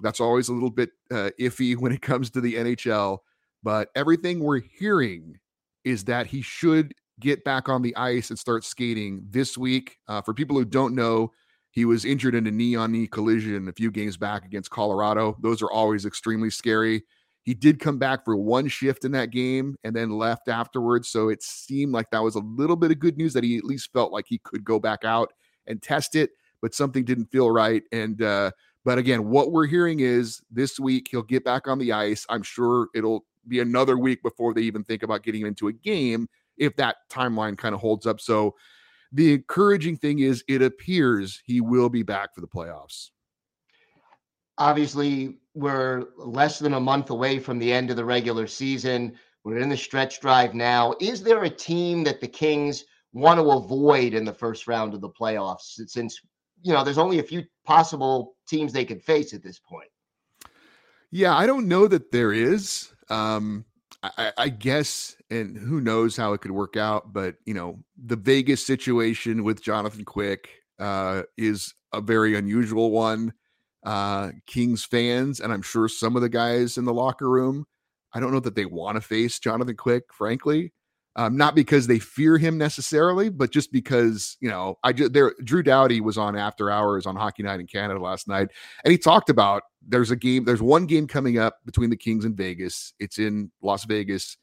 That's 0.00 0.20
always 0.20 0.48
a 0.48 0.52
little 0.52 0.70
bit 0.70 0.90
uh, 1.10 1.30
iffy 1.40 1.76
when 1.80 1.92
it 1.92 2.02
comes 2.02 2.30
to 2.30 2.40
the 2.40 2.54
NHL. 2.54 3.18
But 3.62 3.88
everything 3.94 4.40
we're 4.40 4.60
hearing 4.60 5.38
is 5.84 6.04
that 6.04 6.26
he 6.26 6.42
should 6.42 6.94
get 7.20 7.42
back 7.44 7.68
on 7.68 7.82
the 7.82 7.96
ice 7.96 8.30
and 8.30 8.38
start 8.38 8.64
skating 8.64 9.26
this 9.28 9.58
week. 9.58 9.96
Uh, 10.06 10.22
for 10.22 10.32
people 10.32 10.56
who 10.56 10.64
don't 10.64 10.94
know, 10.94 11.32
he 11.70 11.84
was 11.84 12.04
injured 12.04 12.34
in 12.34 12.46
a 12.46 12.50
knee 12.50 12.76
on 12.76 12.92
knee 12.92 13.06
collision 13.06 13.68
a 13.68 13.72
few 13.72 13.90
games 13.90 14.16
back 14.16 14.44
against 14.44 14.70
Colorado. 14.70 15.36
Those 15.40 15.62
are 15.62 15.70
always 15.70 16.06
extremely 16.06 16.50
scary. 16.50 17.02
He 17.42 17.54
did 17.54 17.80
come 17.80 17.98
back 17.98 18.24
for 18.24 18.36
one 18.36 18.68
shift 18.68 19.04
in 19.04 19.12
that 19.12 19.30
game 19.30 19.74
and 19.82 19.96
then 19.96 20.10
left 20.10 20.48
afterwards. 20.48 21.08
So 21.08 21.30
it 21.30 21.42
seemed 21.42 21.92
like 21.92 22.10
that 22.10 22.22
was 22.22 22.34
a 22.34 22.40
little 22.40 22.76
bit 22.76 22.90
of 22.90 22.98
good 22.98 23.16
news 23.16 23.32
that 23.32 23.44
he 23.44 23.56
at 23.56 23.64
least 23.64 23.92
felt 23.92 24.12
like 24.12 24.26
he 24.28 24.38
could 24.38 24.64
go 24.64 24.78
back 24.78 25.04
out 25.04 25.32
and 25.66 25.82
test 25.82 26.14
it 26.14 26.30
but 26.62 26.74
something 26.74 27.04
didn't 27.04 27.26
feel 27.26 27.50
right. 27.50 27.82
And 27.92 28.20
uh, 28.22 28.50
but 28.84 28.98
again, 28.98 29.28
what 29.28 29.52
we're 29.52 29.66
hearing 29.66 30.00
is 30.00 30.40
this 30.50 30.78
week 30.78 31.08
he'll 31.10 31.22
get 31.22 31.44
back 31.44 31.68
on 31.68 31.78
the 31.78 31.92
ice. 31.92 32.24
I'm 32.28 32.42
sure 32.42 32.88
it'll 32.94 33.24
be 33.46 33.60
another 33.60 33.96
week 33.96 34.22
before 34.22 34.54
they 34.54 34.62
even 34.62 34.84
think 34.84 35.02
about 35.02 35.22
getting 35.22 35.42
him 35.42 35.48
into 35.48 35.68
a 35.68 35.72
game 35.72 36.28
if 36.56 36.76
that 36.76 36.96
timeline 37.10 37.56
kind 37.56 37.74
of 37.74 37.80
holds 37.80 38.06
up. 38.06 38.20
So 38.20 38.54
the 39.12 39.34
encouraging 39.34 39.96
thing 39.96 40.18
is 40.18 40.44
it 40.48 40.62
appears 40.62 41.40
he 41.44 41.60
will 41.60 41.88
be 41.88 42.02
back 42.02 42.34
for 42.34 42.40
the 42.40 42.48
playoffs. 42.48 43.10
Obviously, 44.58 45.38
we're 45.54 46.04
less 46.16 46.58
than 46.58 46.74
a 46.74 46.80
month 46.80 47.10
away 47.10 47.38
from 47.38 47.58
the 47.58 47.72
end 47.72 47.90
of 47.90 47.96
the 47.96 48.04
regular 48.04 48.46
season. 48.46 49.16
We're 49.44 49.58
in 49.58 49.68
the 49.68 49.76
stretch 49.76 50.20
drive 50.20 50.54
now. 50.54 50.94
Is 51.00 51.22
there 51.22 51.44
a 51.44 51.50
team 51.50 52.04
that 52.04 52.20
the 52.20 52.28
Kings 52.28 52.84
want 53.12 53.38
to 53.38 53.50
avoid 53.50 54.14
in 54.14 54.24
the 54.24 54.34
first 54.34 54.66
round 54.66 54.94
of 54.94 55.00
the 55.00 55.08
playoffs 55.08 55.80
since 55.86 56.20
you 56.62 56.72
know, 56.72 56.84
there's 56.84 56.98
only 56.98 57.18
a 57.18 57.22
few 57.22 57.44
possible 57.64 58.36
teams 58.46 58.72
they 58.72 58.84
could 58.84 59.02
face 59.02 59.34
at 59.34 59.42
this 59.42 59.58
point. 59.58 59.88
Yeah, 61.10 61.36
I 61.36 61.46
don't 61.46 61.68
know 61.68 61.88
that 61.88 62.12
there 62.12 62.32
is. 62.32 62.92
Um, 63.08 63.64
I, 64.02 64.32
I, 64.36 64.48
guess, 64.48 65.16
and 65.30 65.56
who 65.56 65.80
knows 65.80 66.16
how 66.16 66.32
it 66.32 66.40
could 66.40 66.50
work 66.50 66.76
out, 66.76 67.12
but 67.12 67.36
you 67.46 67.54
know, 67.54 67.80
the 67.96 68.16
Vegas 68.16 68.64
situation 68.64 69.42
with 69.42 69.62
Jonathan 69.62 70.04
Quick 70.04 70.50
uh, 70.78 71.22
is 71.36 71.74
a 71.92 72.00
very 72.00 72.36
unusual 72.36 72.90
one. 72.90 73.32
Uh, 73.84 74.32
Kings 74.46 74.84
fans, 74.84 75.40
and 75.40 75.52
I'm 75.52 75.62
sure 75.62 75.88
some 75.88 76.16
of 76.16 76.22
the 76.22 76.28
guys 76.28 76.76
in 76.76 76.84
the 76.84 76.92
locker 76.92 77.28
room, 77.28 77.64
I 78.12 78.20
don't 78.20 78.32
know 78.32 78.40
that 78.40 78.54
they 78.54 78.66
want 78.66 78.96
to 78.96 79.00
face 79.00 79.38
Jonathan 79.38 79.76
Quick, 79.76 80.12
frankly 80.12 80.72
um, 81.18 81.36
not 81.36 81.56
because 81.56 81.88
they 81.88 81.98
fear 81.98 82.38
him 82.38 82.56
necessarily, 82.56 83.28
but 83.28 83.50
just 83.50 83.72
because 83.72 84.36
you 84.40 84.48
know, 84.48 84.78
I 84.84 84.92
just 84.92 85.12
there. 85.12 85.34
Drew 85.42 85.64
Doughty 85.64 86.00
was 86.00 86.16
on 86.16 86.36
After 86.36 86.70
Hours 86.70 87.06
on 87.06 87.16
Hockey 87.16 87.42
Night 87.42 87.58
in 87.58 87.66
Canada 87.66 87.98
last 87.98 88.28
night, 88.28 88.50
and 88.84 88.92
he 88.92 88.96
talked 88.96 89.28
about 89.28 89.64
there's 89.86 90.12
a 90.12 90.16
game, 90.16 90.44
there's 90.44 90.62
one 90.62 90.86
game 90.86 91.08
coming 91.08 91.36
up 91.36 91.56
between 91.66 91.90
the 91.90 91.96
Kings 91.96 92.24
and 92.24 92.36
Vegas. 92.36 92.94
It's 93.00 93.18
in 93.18 93.50
Las 93.60 93.84
Vegas. 93.84 94.36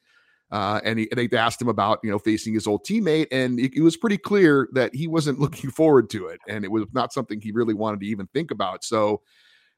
Uh, 0.52 0.80
and, 0.84 1.00
he, 1.00 1.08
they 1.16 1.28
asked 1.36 1.60
him 1.60 1.68
about 1.68 1.98
you 2.04 2.10
know 2.10 2.18
facing 2.18 2.52
his 2.52 2.66
old 2.66 2.84
teammate, 2.84 3.26
and 3.32 3.58
it, 3.58 3.74
it, 3.74 3.80
was 3.80 3.96
pretty 3.96 4.18
clear 4.18 4.68
that 4.74 4.94
he 4.94 5.08
wasn't 5.08 5.38
looking 5.40 5.70
forward 5.70 6.10
to 6.10 6.26
it, 6.26 6.40
and 6.46 6.62
it 6.62 6.70
was 6.70 6.84
not 6.92 7.10
something 7.10 7.40
he 7.40 7.52
really 7.52 7.74
wanted 7.74 8.00
to 8.00 8.06
even 8.06 8.28
think 8.34 8.50
about. 8.50 8.84
So, 8.84 9.22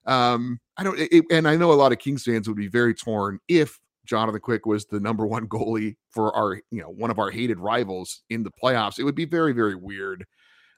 um, 0.04 0.58
I 0.76 0.82
don't, 0.82 0.98
it, 0.98 1.24
and 1.30 1.46
I 1.46 1.56
know 1.56 1.72
a 1.72 1.74
lot 1.74 1.92
of 1.92 2.00
Kings 2.00 2.24
fans 2.24 2.48
would 2.48 2.56
be 2.56 2.68
very 2.68 2.92
torn 2.92 3.38
if 3.46 3.78
Jonathan 4.08 4.40
Quick 4.40 4.66
was 4.66 4.86
the 4.86 5.00
number 5.00 5.26
one 5.26 5.46
goalie 5.46 5.96
for 6.10 6.34
our, 6.34 6.54
you 6.70 6.80
know, 6.80 6.88
one 6.88 7.10
of 7.10 7.18
our 7.18 7.30
hated 7.30 7.58
rivals 7.58 8.22
in 8.30 8.42
the 8.42 8.50
playoffs. 8.50 8.98
It 8.98 9.04
would 9.04 9.14
be 9.14 9.26
very, 9.26 9.52
very 9.52 9.74
weird. 9.74 10.24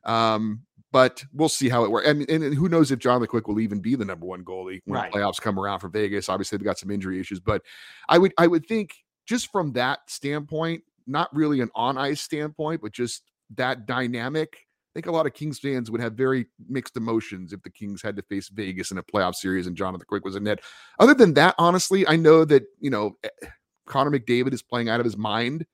Um, 0.05 0.63
but 0.93 1.25
we'll 1.33 1.49
see 1.49 1.69
how 1.69 1.85
it 1.85 1.91
works. 1.91 2.09
And, 2.09 2.29
and, 2.29 2.55
who 2.55 2.69
knows 2.69 2.91
if 2.91 2.99
Jonathan 2.99 3.29
Quick 3.29 3.47
will 3.47 3.61
even 3.61 3.81
be 3.81 3.95
the 3.95 4.05
number 4.05 4.27
one 4.27 4.45
goalie 4.45 4.81
when 4.87 5.01
right. 5.01 5.13
playoffs 5.13 5.41
come 5.41 5.59
around 5.59 5.79
for 5.79 5.89
Vegas. 5.89 6.29
Obviously, 6.29 6.59
they've 6.59 6.65
got 6.65 6.79
some 6.79 6.91
injury 6.91 7.21
issues, 7.21 7.39
but 7.39 7.63
I 8.09 8.19
would 8.19 8.33
I 8.39 8.49
would 8.49 8.67
think 8.67 8.95
just 9.27 9.53
from 9.53 9.73
that 9.75 10.01
standpoint, 10.09 10.83
not 11.07 11.33
really 11.33 11.61
an 11.61 11.71
on 11.77 11.97
ice 11.97 12.21
standpoint, 12.21 12.83
but 12.83 12.93
just 12.93 13.23
that 13.55 13.87
dynamic 13.87 14.67
I 14.91 14.93
think 14.95 15.07
a 15.07 15.13
lot 15.13 15.27
of 15.27 15.35
Kings 15.35 15.61
fans 15.61 15.89
would 15.91 16.01
have 16.01 16.15
very 16.15 16.47
mixed 16.69 16.97
emotions 16.97 17.53
if 17.53 17.63
the 17.63 17.71
Kings 17.71 18.03
had 18.03 18.17
to 18.17 18.23
face 18.23 18.49
Vegas 18.49 18.91
in 18.91 18.99
a 18.99 19.03
playoff 19.05 19.37
series 19.37 19.69
and 19.69 19.77
Jonathan 19.77 20.07
Quick 20.09 20.25
was 20.25 20.35
in 20.35 20.43
net. 20.43 20.61
Other 20.99 21.15
than 21.15 21.35
that, 21.35 21.55
honestly, 21.59 22.07
I 22.09 22.17
know 22.17 22.45
that, 22.45 22.65
you 22.81 22.91
know, 22.91 23.17
eh, 23.23 23.29
Connor 23.87 24.11
McDavid 24.11 24.53
is 24.53 24.63
playing 24.63 24.89
out 24.89 24.99
of 24.99 25.05
his 25.05 25.17
mind. 25.17 25.65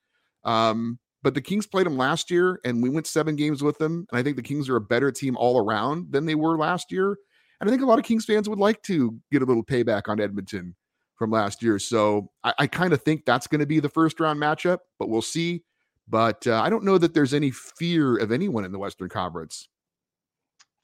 Um, 0.44 0.98
but 1.22 1.34
the 1.34 1.40
Kings 1.40 1.66
played 1.66 1.86
him 1.86 1.96
last 1.96 2.30
year 2.30 2.60
and 2.64 2.82
we 2.82 2.90
went 2.90 3.06
seven 3.06 3.36
games 3.36 3.62
with 3.62 3.78
them. 3.78 4.06
And 4.10 4.18
I 4.18 4.22
think 4.22 4.36
the 4.36 4.42
Kings 4.42 4.68
are 4.68 4.76
a 4.76 4.80
better 4.80 5.10
team 5.10 5.36
all 5.38 5.58
around 5.58 6.12
than 6.12 6.26
they 6.26 6.34
were 6.34 6.58
last 6.58 6.92
year. 6.92 7.16
And 7.60 7.68
I 7.68 7.70
think 7.70 7.82
a 7.82 7.86
lot 7.86 7.98
of 7.98 8.04
Kings 8.04 8.26
fans 8.26 8.48
would 8.48 8.58
like 8.58 8.82
to 8.82 9.18
get 9.32 9.42
a 9.42 9.46
little 9.46 9.64
payback 9.64 10.02
on 10.08 10.20
Edmonton 10.20 10.76
from 11.16 11.30
last 11.30 11.62
year. 11.62 11.78
So 11.78 12.30
I, 12.44 12.52
I 12.60 12.66
kind 12.66 12.92
of 12.92 13.02
think 13.02 13.24
that's 13.24 13.46
going 13.46 13.60
to 13.60 13.66
be 13.66 13.80
the 13.80 13.88
first 13.88 14.20
round 14.20 14.40
matchup, 14.40 14.78
but 14.98 15.08
we'll 15.08 15.22
see. 15.22 15.64
But 16.08 16.46
uh, 16.46 16.60
I 16.60 16.70
don't 16.70 16.84
know 16.84 16.98
that 16.98 17.14
there's 17.14 17.34
any 17.34 17.50
fear 17.50 18.16
of 18.16 18.30
anyone 18.30 18.64
in 18.64 18.72
the 18.72 18.78
Western 18.78 19.08
Conference. 19.08 19.68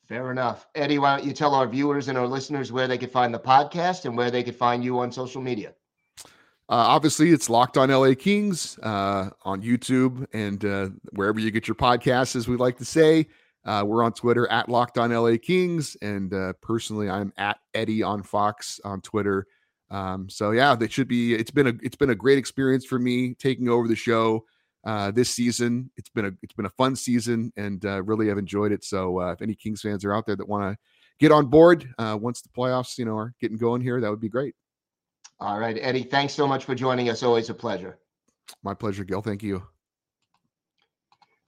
Fair 0.09 0.31
enough. 0.31 0.67
Eddie, 0.75 0.99
why 0.99 1.17
don't 1.17 1.27
you 1.27 1.33
tell 1.33 1.55
our 1.55 1.67
viewers 1.67 2.09
and 2.09 2.19
our 2.19 2.27
listeners 2.27 2.73
where 2.73 2.89
they 2.89 2.99
could 2.99 3.11
find 3.11 3.33
the 3.33 3.39
podcast 3.39 4.05
and 4.05 4.17
where 4.17 4.31
they 4.31 4.43
could 4.43 4.57
find 4.57 4.83
you 4.85 4.99
on 4.99 5.13
social 5.13 5.41
media? 5.41 5.75
obviously, 6.69 7.31
it's 7.31 7.51
Locked 7.51 7.77
on 7.77 7.91
LA 7.91 8.15
Kings 8.15 8.79
uh, 8.83 9.31
on 9.43 9.63
YouTube 9.63 10.27
and 10.33 10.65
uh, 10.65 10.89
wherever 11.13 11.39
you 11.39 11.51
get 11.51 11.69
your 11.69 11.75
podcasts, 11.75 12.35
as 12.35 12.49
we 12.49 12.57
like 12.57 12.79
to 12.79 12.85
say. 12.85 13.27
Uh, 13.65 13.85
we're 13.87 14.03
on 14.03 14.13
Twitter 14.13 14.51
at 14.51 14.69
Locked 14.69 14.99
on 14.99 15.13
LA 15.13 15.37
Kings, 15.41 15.97
and 16.03 16.35
uh, 16.35 16.53
personally, 16.63 17.09
I'm 17.09 17.33
at 17.37 17.59
Eddie 17.75 18.03
on 18.03 18.23
Fox 18.23 18.81
on 18.85 19.01
Twitter. 19.03 19.47
Um, 19.91 20.29
so 20.29 20.51
yeah, 20.51 20.75
they 20.75 20.89
should 20.89 21.09
be. 21.09 21.35
It's 21.35 21.51
been 21.51 21.67
a 21.69 21.75
it's 21.83 21.97
been 21.97 22.11
a 22.11 22.15
great 22.15 22.39
experience 22.39 22.85
for 22.85 22.99
me 22.99 23.35
taking 23.35 23.69
over 23.69 23.87
the 23.87 23.95
show 23.95 24.45
uh, 24.85 25.11
this 25.11 25.31
season. 25.31 25.91
It's 25.97 26.09
been 26.09 26.27
a 26.27 26.33
it's 26.43 26.55
been 26.55 26.67
a 26.67 26.71
fun 26.71 26.97
season, 26.97 27.53
and 27.57 27.85
uh, 27.85 28.03
really 28.03 28.29
have 28.29 28.39
enjoyed 28.39 28.73
it. 28.73 28.85
So 28.85 29.21
uh, 29.21 29.33
if 29.33 29.43
any 29.43 29.55
Kings 29.55 29.81
fans 29.81 30.05
are 30.05 30.15
out 30.15 30.27
there 30.27 30.37
that 30.37 30.49
want 30.49 30.73
to 30.73 30.79
get 31.19 31.33
on 31.33 31.47
board 31.47 31.89
uh, 31.99 32.19
once 32.21 32.43
the 32.43 32.49
playoffs, 32.49 32.99
you 32.99 33.05
know, 33.05 33.17
are 33.17 33.35
getting 33.41 33.59
going 33.59 33.81
here, 33.81 34.01
that 34.01 34.11
would 34.11 34.21
be 34.21 34.29
great. 34.29 34.55
All 35.41 35.59
right, 35.59 35.77
Eddie. 35.81 36.05
Thanks 36.05 36.35
so 36.35 36.47
much 36.47 36.65
for 36.65 36.75
joining 36.75 37.09
us. 37.09 37.23
Always 37.23 37.51
a 37.51 37.55
pleasure. 37.55 37.99
My 38.63 38.75
pleasure, 38.75 39.05
Gil. 39.05 39.23
Thank 39.23 39.43
you. 39.43 39.63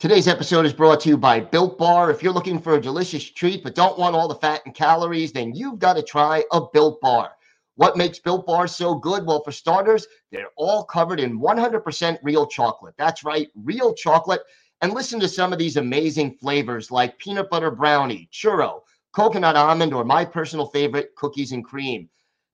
Today's 0.01 0.29
episode 0.29 0.67
is 0.67 0.73
brought 0.73 1.01
to 1.01 1.09
you 1.09 1.17
by 1.17 1.41
Built 1.41 1.79
Bar. 1.79 2.11
If 2.11 2.23
you're 2.23 2.33
looking 2.33 2.61
for 2.61 2.75
a 2.75 2.81
delicious 2.81 3.31
treat 3.31 3.63
but 3.63 3.75
don't 3.75 3.99
want 3.99 4.15
all 4.17 4.29
the 4.29 4.35
fat 4.35 4.61
and 4.67 4.75
calories, 4.75 5.33
then 5.33 5.55
you've 5.55 5.79
got 5.79 5.95
to 5.95 6.03
try 6.03 6.45
a 6.53 6.61
Built 6.73 7.01
Bar. 7.01 7.31
What 7.77 7.97
makes 7.97 8.21
Built 8.21 8.47
Bars 8.47 8.75
so 8.75 8.95
good? 8.95 9.27
Well, 9.27 9.43
for 9.43 9.51
starters, 9.51 10.07
they're 10.31 10.51
all 10.57 10.85
covered 10.85 11.19
in 11.19 11.41
100% 11.41 12.19
real 12.23 12.47
chocolate. 12.47 12.95
That's 12.97 13.25
right, 13.25 13.49
real 13.57 13.95
chocolate. 13.95 14.43
And 14.81 14.93
listen 14.93 15.19
to 15.21 15.29
some 15.29 15.53
of 15.53 15.59
these 15.59 15.77
amazing 15.77 16.37
flavors 16.37 16.91
like 16.91 17.19
peanut 17.19 17.51
butter 17.51 17.71
brownie, 17.73 18.29
churro, 18.33 18.81
coconut 19.13 19.57
almond, 19.57 19.93
or 19.93 20.05
my 20.05 20.25
personal 20.25 20.67
favorite, 20.67 21.17
cookies 21.17 21.53
and 21.53 21.65
cream. 21.65 22.09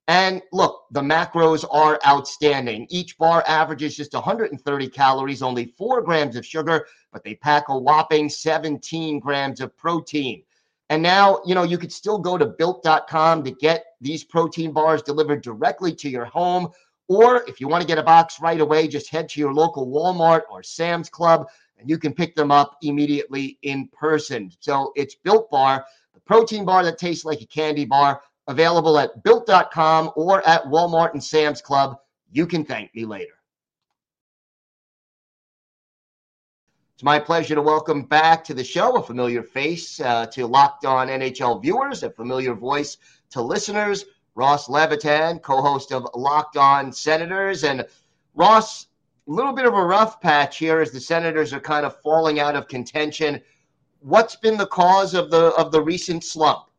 And 0.08 0.42
look, 0.52 0.84
the 0.90 1.02
macros 1.02 1.64
are 1.70 2.00
outstanding. 2.06 2.86
Each 2.90 3.16
bar 3.18 3.44
averages 3.46 3.96
just 3.96 4.14
130 4.14 4.88
calories, 4.88 5.42
only 5.42 5.74
four 5.76 6.02
grams 6.02 6.34
of 6.34 6.46
sugar, 6.46 6.86
but 7.12 7.22
they 7.22 7.34
pack 7.34 7.68
a 7.68 7.78
whopping 7.78 8.28
17 8.28 9.20
grams 9.20 9.60
of 9.60 9.76
protein. 9.76 10.42
And 10.90 11.02
now, 11.02 11.40
you 11.46 11.54
know, 11.54 11.62
you 11.62 11.78
could 11.78 11.92
still 11.92 12.18
go 12.18 12.36
to 12.36 12.44
built.com 12.44 13.44
to 13.44 13.50
get 13.52 13.84
these 14.00 14.24
protein 14.24 14.72
bars 14.72 15.02
delivered 15.02 15.40
directly 15.40 15.94
to 15.94 16.10
your 16.10 16.24
home. 16.24 16.68
Or 17.08 17.44
if 17.48 17.60
you 17.60 17.68
want 17.68 17.80
to 17.80 17.86
get 17.86 17.98
a 17.98 18.02
box 18.02 18.40
right 18.40 18.60
away, 18.60 18.88
just 18.88 19.08
head 19.08 19.28
to 19.30 19.40
your 19.40 19.54
local 19.54 19.86
Walmart 19.86 20.42
or 20.50 20.62
Sam's 20.62 21.08
Club 21.08 21.48
and 21.78 21.88
you 21.88 21.96
can 21.96 22.12
pick 22.12 22.34
them 22.34 22.50
up 22.50 22.76
immediately 22.82 23.58
in 23.62 23.88
person. 23.88 24.50
So 24.60 24.92
it's 24.96 25.14
Built 25.14 25.50
Bar, 25.50 25.86
the 26.12 26.20
protein 26.20 26.64
bar 26.64 26.84
that 26.84 26.98
tastes 26.98 27.24
like 27.24 27.40
a 27.40 27.46
candy 27.46 27.84
bar, 27.84 28.20
available 28.48 28.98
at 28.98 29.22
built.com 29.22 30.10
or 30.16 30.46
at 30.46 30.64
Walmart 30.64 31.12
and 31.12 31.22
Sam's 31.22 31.62
Club. 31.62 31.96
You 32.32 32.46
can 32.46 32.64
thank 32.64 32.94
me 32.94 33.04
later. 33.04 33.39
It's 37.00 37.04
my 37.06 37.18
pleasure 37.18 37.54
to 37.54 37.62
welcome 37.62 38.02
back 38.02 38.44
to 38.44 38.52
the 38.52 38.62
show 38.62 38.98
a 38.98 39.02
familiar 39.02 39.42
face 39.42 40.00
uh, 40.00 40.26
to 40.26 40.46
Locked 40.46 40.84
On 40.84 41.08
NHL 41.08 41.62
viewers, 41.62 42.02
a 42.02 42.10
familiar 42.10 42.52
voice 42.52 42.98
to 43.30 43.40
listeners, 43.40 44.04
Ross 44.34 44.68
Levitan, 44.68 45.38
co 45.38 45.62
host 45.62 45.92
of 45.92 46.06
Locked 46.14 46.58
On 46.58 46.92
Senators. 46.92 47.64
And 47.64 47.86
Ross, 48.34 48.88
a 49.26 49.30
little 49.30 49.54
bit 49.54 49.64
of 49.64 49.72
a 49.72 49.82
rough 49.82 50.20
patch 50.20 50.58
here 50.58 50.82
as 50.82 50.90
the 50.90 51.00
Senators 51.00 51.54
are 51.54 51.60
kind 51.60 51.86
of 51.86 51.98
falling 52.02 52.38
out 52.38 52.54
of 52.54 52.68
contention. 52.68 53.40
What's 54.00 54.36
been 54.36 54.58
the 54.58 54.66
cause 54.66 55.14
of 55.14 55.30
the 55.30 55.54
of 55.56 55.72
the 55.72 55.80
recent 55.80 56.22
slump? 56.22 56.69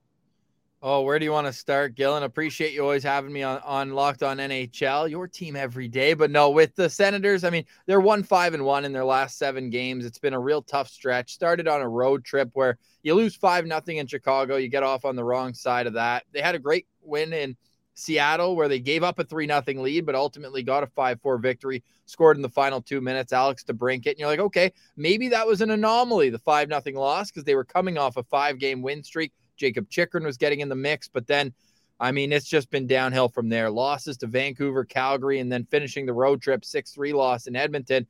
Oh, 0.83 1.01
where 1.01 1.19
do 1.19 1.25
you 1.25 1.31
want 1.31 1.45
to 1.45 1.53
start, 1.53 1.93
Gillen? 1.93 2.23
Appreciate 2.23 2.73
you 2.73 2.81
always 2.81 3.03
having 3.03 3.31
me 3.31 3.43
on, 3.43 3.59
on 3.59 3.91
Locked 3.91 4.23
On 4.23 4.37
NHL, 4.37 5.11
your 5.11 5.27
team 5.27 5.55
every 5.55 5.87
day. 5.87 6.15
But 6.15 6.31
no, 6.31 6.49
with 6.49 6.75
the 6.75 6.89
Senators, 6.89 7.43
I 7.43 7.51
mean, 7.51 7.65
they're 7.85 8.01
one 8.01 8.23
five 8.23 8.55
and 8.55 8.65
one 8.65 8.83
in 8.83 8.91
their 8.91 9.05
last 9.05 9.37
seven 9.37 9.69
games. 9.69 10.07
It's 10.07 10.17
been 10.17 10.33
a 10.33 10.39
real 10.39 10.63
tough 10.63 10.89
stretch. 10.89 11.35
Started 11.35 11.67
on 11.67 11.81
a 11.81 11.87
road 11.87 12.25
trip 12.25 12.49
where 12.53 12.79
you 13.03 13.13
lose 13.13 13.35
five 13.35 13.67
nothing 13.67 13.97
in 13.97 14.07
Chicago, 14.07 14.55
you 14.55 14.69
get 14.69 14.81
off 14.81 15.05
on 15.05 15.15
the 15.15 15.23
wrong 15.23 15.53
side 15.53 15.85
of 15.85 15.93
that. 15.93 16.23
They 16.31 16.41
had 16.41 16.55
a 16.55 16.59
great 16.59 16.87
win 17.03 17.31
in 17.31 17.55
Seattle 17.93 18.55
where 18.55 18.67
they 18.67 18.79
gave 18.79 19.03
up 19.03 19.19
a 19.19 19.23
three 19.23 19.45
nothing 19.45 19.83
lead, 19.83 20.07
but 20.07 20.15
ultimately 20.15 20.63
got 20.63 20.81
a 20.81 20.87
five 20.87 21.21
four 21.21 21.37
victory. 21.37 21.83
Scored 22.07 22.37
in 22.37 22.41
the 22.41 22.49
final 22.49 22.81
two 22.81 23.01
minutes, 23.01 23.33
Alex 23.33 23.63
DeBrincat, 23.63 24.07
and 24.07 24.19
you're 24.19 24.27
like, 24.27 24.39
okay, 24.39 24.73
maybe 24.97 25.29
that 25.29 25.45
was 25.45 25.61
an 25.61 25.69
anomaly, 25.69 26.31
the 26.31 26.39
five 26.39 26.69
nothing 26.69 26.95
loss, 26.95 27.29
because 27.29 27.43
they 27.43 27.53
were 27.53 27.63
coming 27.63 27.99
off 27.99 28.17
a 28.17 28.23
five 28.23 28.57
game 28.57 28.81
win 28.81 29.03
streak 29.03 29.31
Jakob 29.61 29.89
Chychrun 29.89 30.23
was 30.23 30.37
getting 30.37 30.61
in 30.61 30.69
the 30.69 30.75
mix, 30.75 31.07
but 31.07 31.27
then, 31.27 31.53
I 31.99 32.11
mean, 32.11 32.33
it's 32.33 32.49
just 32.49 32.71
been 32.71 32.87
downhill 32.87 33.29
from 33.29 33.47
there. 33.47 33.69
Losses 33.69 34.17
to 34.17 34.27
Vancouver, 34.27 34.83
Calgary, 34.83 35.39
and 35.39 35.51
then 35.51 35.67
finishing 35.69 36.07
the 36.07 36.13
road 36.13 36.41
trip 36.41 36.65
6 36.65 36.91
3 36.91 37.13
loss 37.13 37.45
in 37.45 37.55
Edmonton. 37.55 38.07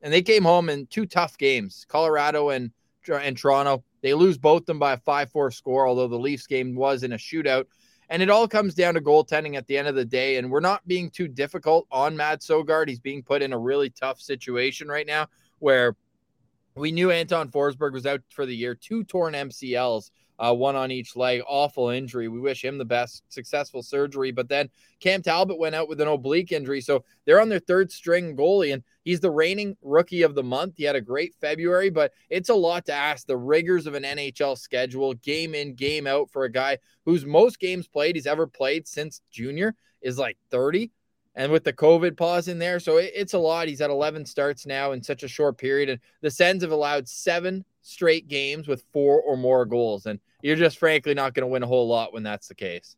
And 0.00 0.12
they 0.12 0.22
came 0.22 0.42
home 0.42 0.70
in 0.70 0.86
two 0.86 1.04
tough 1.04 1.36
games 1.36 1.84
Colorado 1.88 2.48
and, 2.48 2.70
and 3.12 3.36
Toronto. 3.36 3.84
They 4.00 4.14
lose 4.14 4.38
both 4.38 4.64
them 4.64 4.78
by 4.78 4.94
a 4.94 4.98
5 4.98 5.30
4 5.30 5.50
score, 5.50 5.86
although 5.86 6.08
the 6.08 6.18
Leafs 6.18 6.46
game 6.46 6.74
was 6.74 7.02
in 7.02 7.12
a 7.12 7.18
shootout. 7.18 7.66
And 8.08 8.22
it 8.22 8.30
all 8.30 8.48
comes 8.48 8.74
down 8.74 8.94
to 8.94 9.00
goaltending 9.02 9.56
at 9.56 9.66
the 9.66 9.76
end 9.76 9.88
of 9.88 9.94
the 9.94 10.04
day. 10.04 10.36
And 10.36 10.50
we're 10.50 10.60
not 10.60 10.86
being 10.86 11.10
too 11.10 11.28
difficult 11.28 11.86
on 11.90 12.16
Mads 12.16 12.46
Sogaard. 12.46 12.88
He's 12.88 13.00
being 13.00 13.22
put 13.22 13.42
in 13.42 13.52
a 13.52 13.58
really 13.58 13.90
tough 13.90 14.20
situation 14.20 14.88
right 14.88 15.06
now 15.06 15.26
where 15.58 15.96
we 16.76 16.92
knew 16.92 17.10
Anton 17.10 17.50
Forsberg 17.50 17.92
was 17.92 18.06
out 18.06 18.22
for 18.30 18.46
the 18.46 18.56
year, 18.56 18.74
two 18.74 19.04
torn 19.04 19.34
MCLs 19.34 20.10
uh, 20.44 20.52
one 20.52 20.76
on 20.76 20.90
each 20.90 21.16
leg. 21.16 21.42
Awful 21.46 21.88
injury. 21.88 22.28
We 22.28 22.40
wish 22.40 22.64
him 22.64 22.76
the 22.76 22.84
best, 22.84 23.22
successful 23.28 23.82
surgery. 23.82 24.30
But 24.30 24.48
then 24.48 24.68
Cam 25.00 25.22
Talbot 25.22 25.58
went 25.58 25.74
out 25.74 25.88
with 25.88 26.00
an 26.00 26.08
oblique 26.08 26.52
injury. 26.52 26.80
So 26.80 27.04
they're 27.24 27.40
on 27.40 27.48
their 27.48 27.60
third 27.60 27.90
string 27.90 28.36
goalie, 28.36 28.74
and 28.74 28.82
he's 29.04 29.20
the 29.20 29.30
reigning 29.30 29.76
rookie 29.82 30.22
of 30.22 30.34
the 30.34 30.42
month. 30.42 30.74
He 30.76 30.84
had 30.84 30.96
a 30.96 31.00
great 31.00 31.34
February, 31.40 31.90
but 31.90 32.12
it's 32.28 32.50
a 32.50 32.54
lot 32.54 32.84
to 32.86 32.92
ask. 32.92 33.26
The 33.26 33.36
rigors 33.36 33.86
of 33.86 33.94
an 33.94 34.02
NHL 34.02 34.58
schedule, 34.58 35.14
game 35.14 35.54
in, 35.54 35.74
game 35.74 36.06
out 36.06 36.30
for 36.30 36.44
a 36.44 36.52
guy 36.52 36.78
whose 37.04 37.24
most 37.24 37.58
games 37.58 37.88
played 37.88 38.16
he's 38.16 38.26
ever 38.26 38.46
played 38.46 38.86
since 38.86 39.22
junior 39.30 39.74
is 40.02 40.18
like 40.18 40.36
30 40.50 40.90
and 41.34 41.50
with 41.50 41.64
the 41.64 41.72
COVID 41.72 42.16
pause 42.16 42.48
in 42.48 42.58
there. 42.58 42.78
So 42.78 42.98
it, 42.98 43.12
it's 43.14 43.32
a 43.32 43.38
lot. 43.38 43.68
He's 43.68 43.80
at 43.80 43.90
11 43.90 44.26
starts 44.26 44.66
now 44.66 44.92
in 44.92 45.02
such 45.02 45.22
a 45.22 45.28
short 45.28 45.58
period. 45.58 45.88
And 45.88 46.00
the 46.20 46.30
Sens 46.30 46.62
have 46.62 46.70
allowed 46.70 47.08
seven 47.08 47.64
straight 47.84 48.28
games 48.28 48.66
with 48.66 48.82
four 48.92 49.20
or 49.20 49.36
more 49.36 49.64
goals. 49.64 50.06
And 50.06 50.18
you're 50.42 50.56
just 50.56 50.78
frankly 50.78 51.14
not 51.14 51.34
going 51.34 51.42
to 51.42 51.52
win 51.52 51.62
a 51.62 51.66
whole 51.66 51.86
lot 51.86 52.12
when 52.12 52.22
that's 52.22 52.48
the 52.48 52.54
case. 52.54 52.96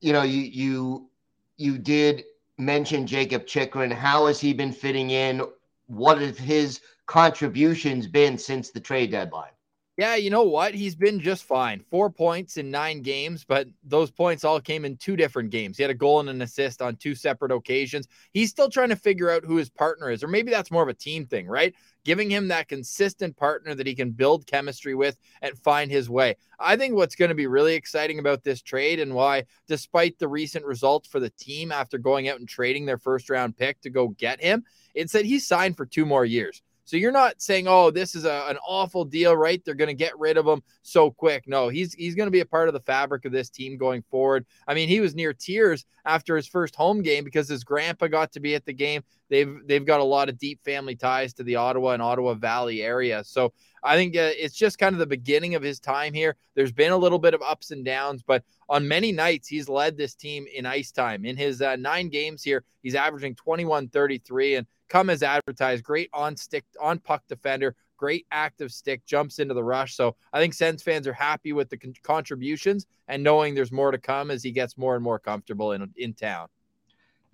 You 0.00 0.12
know, 0.12 0.22
you 0.22 0.42
you 0.42 1.10
you 1.56 1.78
did 1.78 2.24
mention 2.56 3.06
Jakob 3.06 3.46
Chychrun. 3.46 3.90
How 3.90 4.26
has 4.26 4.40
he 4.40 4.54
been 4.54 4.72
fitting 4.72 5.10
in? 5.10 5.42
What 5.86 6.20
have 6.20 6.38
his 6.38 6.80
contributions 7.06 8.06
been 8.06 8.38
since 8.38 8.70
the 8.70 8.80
trade 8.80 9.10
deadline? 9.10 9.50
Yeah, 9.96 10.16
you 10.16 10.28
know 10.28 10.42
what? 10.42 10.74
He's 10.74 10.96
been 10.96 11.20
just 11.20 11.44
fine. 11.44 11.84
Four 11.88 12.10
points 12.10 12.56
in 12.56 12.68
nine 12.68 13.00
games, 13.02 13.44
but 13.44 13.68
those 13.84 14.10
points 14.10 14.42
all 14.42 14.60
came 14.60 14.84
in 14.84 14.96
two 14.96 15.14
different 15.14 15.50
games. 15.50 15.76
He 15.76 15.84
had 15.84 15.90
a 15.90 15.94
goal 15.94 16.18
and 16.18 16.28
an 16.28 16.42
assist 16.42 16.82
on 16.82 16.96
two 16.96 17.14
separate 17.14 17.52
occasions. 17.52 18.08
He's 18.32 18.50
still 18.50 18.68
trying 18.68 18.88
to 18.88 18.96
figure 18.96 19.30
out 19.30 19.44
who 19.44 19.54
his 19.54 19.70
partner 19.70 20.10
is, 20.10 20.24
or 20.24 20.26
maybe 20.26 20.50
that's 20.50 20.72
more 20.72 20.82
of 20.82 20.88
a 20.88 20.94
team 20.94 21.26
thing, 21.26 21.46
right? 21.46 21.74
Giving 22.04 22.28
him 22.28 22.48
that 22.48 22.66
consistent 22.66 23.36
partner 23.36 23.72
that 23.72 23.86
he 23.86 23.94
can 23.94 24.10
build 24.10 24.48
chemistry 24.48 24.96
with 24.96 25.16
and 25.42 25.56
find 25.56 25.92
his 25.92 26.10
way. 26.10 26.34
I 26.58 26.76
think 26.76 26.94
what's 26.96 27.14
going 27.14 27.28
to 27.28 27.36
be 27.36 27.46
really 27.46 27.74
exciting 27.74 28.18
about 28.18 28.42
this 28.42 28.62
trade 28.62 28.98
and 28.98 29.14
why, 29.14 29.44
despite 29.68 30.18
the 30.18 30.26
recent 30.26 30.64
results 30.64 31.08
for 31.08 31.20
the 31.20 31.30
team 31.30 31.70
after 31.70 31.98
going 31.98 32.28
out 32.28 32.40
and 32.40 32.48
trading 32.48 32.84
their 32.84 32.98
first 32.98 33.30
round 33.30 33.56
pick 33.56 33.80
to 33.82 33.90
go 33.90 34.08
get 34.08 34.40
him, 34.40 34.64
it's 34.92 35.12
that 35.12 35.24
he 35.24 35.38
signed 35.38 35.76
for 35.76 35.86
two 35.86 36.04
more 36.04 36.24
years. 36.24 36.62
So 36.84 36.96
you're 36.96 37.12
not 37.12 37.40
saying, 37.40 37.66
"Oh, 37.68 37.90
this 37.90 38.14
is 38.14 38.24
a, 38.24 38.44
an 38.48 38.58
awful 38.66 39.04
deal, 39.04 39.36
right? 39.36 39.62
They're 39.64 39.74
going 39.74 39.88
to 39.88 39.94
get 39.94 40.18
rid 40.18 40.36
of 40.36 40.46
him 40.46 40.62
so 40.82 41.10
quick." 41.10 41.44
No, 41.46 41.68
he's 41.68 41.94
he's 41.94 42.14
going 42.14 42.26
to 42.26 42.32
be 42.32 42.40
a 42.40 42.46
part 42.46 42.68
of 42.68 42.74
the 42.74 42.80
fabric 42.80 43.24
of 43.24 43.32
this 43.32 43.50
team 43.50 43.76
going 43.76 44.02
forward. 44.10 44.46
I 44.68 44.74
mean, 44.74 44.88
he 44.88 45.00
was 45.00 45.14
near 45.14 45.32
tears 45.32 45.86
after 46.04 46.36
his 46.36 46.46
first 46.46 46.76
home 46.76 47.02
game 47.02 47.24
because 47.24 47.48
his 47.48 47.64
grandpa 47.64 48.08
got 48.08 48.32
to 48.32 48.40
be 48.40 48.54
at 48.54 48.66
the 48.66 48.72
game. 48.72 49.02
They've 49.30 49.58
they've 49.66 49.84
got 49.84 50.00
a 50.00 50.04
lot 50.04 50.28
of 50.28 50.38
deep 50.38 50.62
family 50.64 50.96
ties 50.96 51.32
to 51.34 51.42
the 51.42 51.56
Ottawa 51.56 51.90
and 51.92 52.02
Ottawa 52.02 52.34
Valley 52.34 52.82
area. 52.82 53.24
So 53.24 53.52
I 53.84 53.96
think 53.96 54.16
uh, 54.16 54.30
it's 54.32 54.56
just 54.56 54.78
kind 54.78 54.94
of 54.94 54.98
the 54.98 55.06
beginning 55.06 55.54
of 55.54 55.62
his 55.62 55.78
time 55.78 56.14
here. 56.14 56.36
There's 56.54 56.72
been 56.72 56.92
a 56.92 56.96
little 56.96 57.18
bit 57.18 57.34
of 57.34 57.42
ups 57.42 57.70
and 57.70 57.84
downs, 57.84 58.22
but 58.22 58.42
on 58.68 58.88
many 58.88 59.12
nights 59.12 59.46
he's 59.46 59.68
led 59.68 59.96
this 59.96 60.14
team 60.14 60.46
in 60.54 60.64
ice 60.64 60.90
time. 60.90 61.26
In 61.26 61.36
his 61.36 61.60
uh, 61.60 61.76
nine 61.76 62.08
games 62.08 62.42
here, 62.42 62.64
he's 62.82 62.94
averaging 62.94 63.34
21 63.34 63.88
33 63.88 64.56
and 64.56 64.66
come 64.88 65.10
as 65.10 65.22
advertised. 65.22 65.84
Great 65.84 66.08
on 66.14 66.34
stick, 66.34 66.64
on 66.80 66.98
puck 66.98 67.22
defender, 67.28 67.76
great 67.98 68.26
active 68.30 68.72
stick, 68.72 69.04
jumps 69.04 69.38
into 69.38 69.52
the 69.52 69.62
rush. 69.62 69.94
So 69.96 70.16
I 70.32 70.40
think 70.40 70.54
Sens 70.54 70.82
fans 70.82 71.06
are 71.06 71.12
happy 71.12 71.52
with 71.52 71.68
the 71.68 71.76
con- 71.76 71.94
contributions 72.02 72.86
and 73.08 73.22
knowing 73.22 73.54
there's 73.54 73.72
more 73.72 73.90
to 73.90 73.98
come 73.98 74.30
as 74.30 74.42
he 74.42 74.50
gets 74.50 74.78
more 74.78 74.94
and 74.94 75.04
more 75.04 75.18
comfortable 75.18 75.72
in 75.72 75.92
in 75.96 76.14
town. 76.14 76.48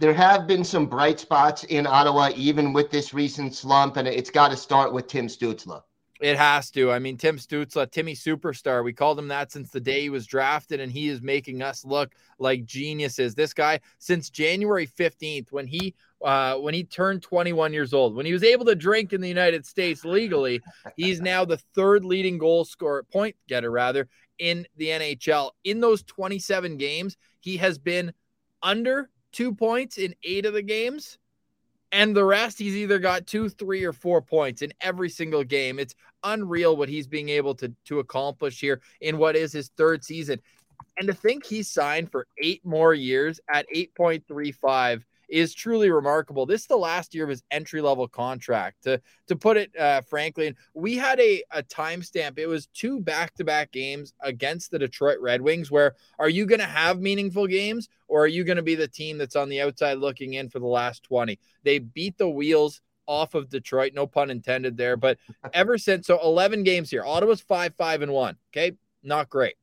There 0.00 0.14
have 0.14 0.46
been 0.46 0.64
some 0.64 0.86
bright 0.86 1.20
spots 1.20 1.64
in 1.64 1.86
Ottawa, 1.86 2.30
even 2.34 2.72
with 2.72 2.90
this 2.90 3.12
recent 3.12 3.54
slump, 3.54 3.98
and 3.98 4.08
it's 4.08 4.30
got 4.30 4.48
to 4.50 4.56
start 4.56 4.94
with 4.94 5.06
Tim 5.06 5.26
Stützle. 5.26 5.82
It 6.20 6.36
has 6.36 6.70
to. 6.72 6.92
I 6.92 6.98
mean, 6.98 7.16
Tim 7.16 7.38
Stützle, 7.38 7.90
Timmy 7.90 8.14
Superstar, 8.14 8.84
we 8.84 8.92
called 8.92 9.18
him 9.18 9.28
that 9.28 9.50
since 9.50 9.70
the 9.70 9.80
day 9.80 10.02
he 10.02 10.10
was 10.10 10.26
drafted, 10.26 10.78
and 10.78 10.92
he 10.92 11.08
is 11.08 11.22
making 11.22 11.62
us 11.62 11.82
look 11.82 12.14
like 12.38 12.66
geniuses. 12.66 13.34
This 13.34 13.54
guy, 13.54 13.80
since 13.98 14.28
January 14.28 14.86
15th, 14.86 15.50
when 15.50 15.66
he 15.66 15.94
uh, 16.22 16.56
when 16.56 16.74
he 16.74 16.84
turned 16.84 17.22
21 17.22 17.72
years 17.72 17.94
old, 17.94 18.14
when 18.14 18.26
he 18.26 18.34
was 18.34 18.44
able 18.44 18.66
to 18.66 18.74
drink 18.74 19.14
in 19.14 19.22
the 19.22 19.28
United 19.28 19.64
States 19.64 20.04
legally, 20.04 20.60
he's 20.94 21.20
now 21.22 21.46
the 21.46 21.56
third 21.74 22.04
leading 22.04 22.36
goal 22.36 22.66
scorer, 22.66 23.02
point 23.04 23.34
getter 23.48 23.70
rather, 23.70 24.06
in 24.38 24.66
the 24.76 24.88
NHL. 24.88 25.52
In 25.64 25.80
those 25.80 26.02
27 26.02 26.76
games, 26.76 27.16
he 27.40 27.56
has 27.56 27.78
been 27.78 28.12
under 28.62 29.08
two 29.32 29.54
points 29.54 29.96
in 29.96 30.14
eight 30.22 30.44
of 30.44 30.52
the 30.52 30.62
games 30.62 31.18
and 31.92 32.14
the 32.14 32.24
rest, 32.24 32.58
he's 32.58 32.76
either 32.76 32.98
got 32.98 33.26
two, 33.26 33.48
three, 33.48 33.84
or 33.84 33.92
four 33.92 34.22
points 34.22 34.62
in 34.62 34.72
every 34.80 35.08
single 35.08 35.42
game. 35.42 35.78
It's 35.78 35.94
unreal 36.22 36.76
what 36.76 36.88
he's 36.88 37.06
being 37.06 37.28
able 37.28 37.54
to, 37.56 37.72
to 37.86 37.98
accomplish 37.98 38.60
here 38.60 38.80
in 39.00 39.18
what 39.18 39.36
is 39.36 39.52
his 39.52 39.70
third 39.76 40.04
season. 40.04 40.40
And 40.98 41.08
to 41.08 41.14
think 41.14 41.44
he's 41.44 41.68
signed 41.68 42.10
for 42.10 42.26
eight 42.42 42.64
more 42.64 42.94
years 42.94 43.40
at 43.52 43.66
8.35 43.74 45.02
is 45.30 45.54
truly 45.54 45.90
remarkable. 45.90 46.44
This 46.44 46.62
is 46.62 46.66
the 46.66 46.76
last 46.76 47.14
year 47.14 47.24
of 47.24 47.30
his 47.30 47.42
entry 47.50 47.80
level 47.80 48.08
contract. 48.08 48.82
To 48.84 49.00
to 49.28 49.36
put 49.36 49.56
it 49.56 49.76
uh, 49.78 50.02
frankly, 50.02 50.48
and 50.48 50.56
we 50.74 50.96
had 50.96 51.20
a 51.20 51.42
a 51.50 51.62
timestamp. 51.62 52.38
It 52.38 52.46
was 52.46 52.66
two 52.66 53.00
back 53.00 53.34
to 53.34 53.44
back 53.44 53.72
games 53.72 54.12
against 54.20 54.70
the 54.70 54.78
Detroit 54.78 55.18
Red 55.20 55.40
Wings. 55.40 55.70
Where 55.70 55.94
are 56.18 56.28
you 56.28 56.46
going 56.46 56.60
to 56.60 56.66
have 56.66 57.00
meaningful 57.00 57.46
games, 57.46 57.88
or 58.08 58.24
are 58.24 58.28
you 58.28 58.44
going 58.44 58.56
to 58.56 58.62
be 58.62 58.74
the 58.74 58.88
team 58.88 59.18
that's 59.18 59.36
on 59.36 59.48
the 59.48 59.60
outside 59.60 59.98
looking 59.98 60.34
in 60.34 60.48
for 60.48 60.58
the 60.58 60.66
last 60.66 61.02
twenty? 61.02 61.38
They 61.62 61.78
beat 61.78 62.18
the 62.18 62.28
wheels 62.28 62.80
off 63.06 63.34
of 63.34 63.50
Detroit. 63.50 63.92
No 63.92 64.06
pun 64.06 64.30
intended 64.30 64.76
there. 64.76 64.96
But 64.96 65.18
ever 65.52 65.78
since, 65.78 66.06
so 66.06 66.20
11 66.22 66.62
games 66.62 66.90
here. 66.90 67.04
Ottawa's 67.04 67.40
5 67.40 67.74
5 67.74 68.02
and 68.02 68.12
1. 68.12 68.36
Okay. 68.52 68.76
Not 69.02 69.28
great. 69.28 69.56